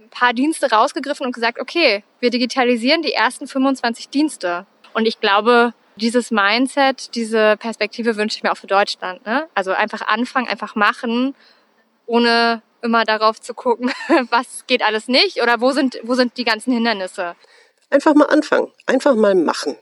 ein 0.00 0.10
paar 0.10 0.32
Dienste 0.32 0.70
rausgegriffen 0.70 1.26
und 1.26 1.32
gesagt, 1.32 1.60
okay, 1.60 2.02
wir 2.20 2.30
digitalisieren 2.30 3.02
die 3.02 3.12
ersten 3.12 3.46
25 3.46 4.08
Dienste. 4.08 4.66
Und 4.94 5.06
ich 5.06 5.20
glaube, 5.20 5.74
dieses 5.96 6.30
Mindset, 6.30 7.14
diese 7.14 7.56
Perspektive 7.58 8.16
wünsche 8.16 8.36
ich 8.36 8.42
mir 8.42 8.52
auch 8.52 8.56
für 8.56 8.66
Deutschland. 8.66 9.24
Ne? 9.26 9.48
Also 9.54 9.72
einfach 9.72 10.06
anfangen, 10.06 10.48
einfach 10.48 10.74
machen, 10.74 11.34
ohne 12.06 12.62
immer 12.82 13.04
darauf 13.04 13.40
zu 13.40 13.54
gucken, 13.54 13.92
was 14.30 14.66
geht 14.66 14.82
alles 14.82 15.08
nicht 15.08 15.42
oder 15.42 15.60
wo 15.60 15.72
sind, 15.72 15.98
wo 16.02 16.14
sind 16.14 16.36
die 16.36 16.44
ganzen 16.44 16.72
Hindernisse. 16.72 17.36
Einfach 17.90 18.14
mal 18.14 18.26
anfangen, 18.26 18.72
einfach 18.86 19.14
mal 19.14 19.34
machen. 19.34 19.76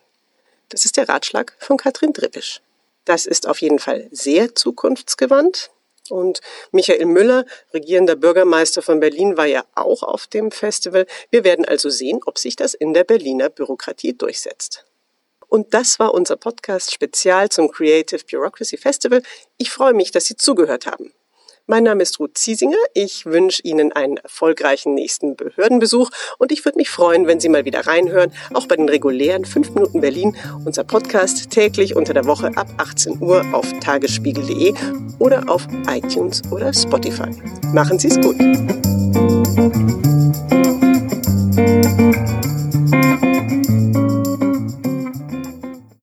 Das 0.68 0.84
ist 0.84 0.96
der 0.96 1.08
Ratschlag 1.08 1.54
von 1.58 1.76
Katrin 1.76 2.12
Drippisch. 2.12 2.60
Das 3.10 3.26
ist 3.26 3.48
auf 3.48 3.60
jeden 3.60 3.80
Fall 3.80 4.06
sehr 4.12 4.54
zukunftsgewandt. 4.54 5.72
Und 6.10 6.40
Michael 6.70 7.06
Müller, 7.06 7.44
regierender 7.74 8.14
Bürgermeister 8.14 8.82
von 8.82 9.00
Berlin, 9.00 9.36
war 9.36 9.46
ja 9.46 9.64
auch 9.74 10.04
auf 10.04 10.28
dem 10.28 10.52
Festival. 10.52 11.08
Wir 11.32 11.42
werden 11.42 11.64
also 11.64 11.90
sehen, 11.90 12.20
ob 12.24 12.38
sich 12.38 12.54
das 12.54 12.72
in 12.72 12.94
der 12.94 13.02
Berliner 13.02 13.48
Bürokratie 13.48 14.16
durchsetzt. 14.16 14.86
Und 15.48 15.74
das 15.74 15.98
war 15.98 16.14
unser 16.14 16.36
Podcast 16.36 16.94
Spezial 16.94 17.48
zum 17.48 17.72
Creative 17.72 18.22
Bureaucracy 18.30 18.76
Festival. 18.76 19.24
Ich 19.56 19.72
freue 19.72 19.92
mich, 19.92 20.12
dass 20.12 20.26
Sie 20.26 20.36
zugehört 20.36 20.86
haben. 20.86 21.12
Mein 21.70 21.84
Name 21.84 22.02
ist 22.02 22.18
Ruth 22.18 22.36
Ziesinger. 22.36 22.74
Ich 22.94 23.26
wünsche 23.26 23.62
Ihnen 23.62 23.92
einen 23.92 24.16
erfolgreichen 24.16 24.94
nächsten 24.94 25.36
Behördenbesuch 25.36 26.10
und 26.38 26.50
ich 26.50 26.64
würde 26.64 26.78
mich 26.78 26.90
freuen, 26.90 27.28
wenn 27.28 27.38
Sie 27.38 27.48
mal 27.48 27.64
wieder 27.64 27.86
reinhören, 27.86 28.32
auch 28.52 28.66
bei 28.66 28.74
den 28.74 28.88
regulären 28.88 29.44
5 29.44 29.74
Minuten 29.74 30.00
Berlin, 30.00 30.36
unser 30.64 30.82
Podcast 30.82 31.48
täglich 31.50 31.94
unter 31.94 32.12
der 32.12 32.24
Woche 32.24 32.50
ab 32.56 32.66
18 32.78 33.22
Uhr 33.22 33.44
auf 33.52 33.72
tagesspiegel.de 33.78 34.74
oder 35.20 35.48
auf 35.48 35.68
iTunes 35.88 36.42
oder 36.50 36.74
Spotify. 36.74 37.30
Machen 37.72 38.00
Sie 38.00 38.08
es 38.08 38.20
gut. 38.20 38.34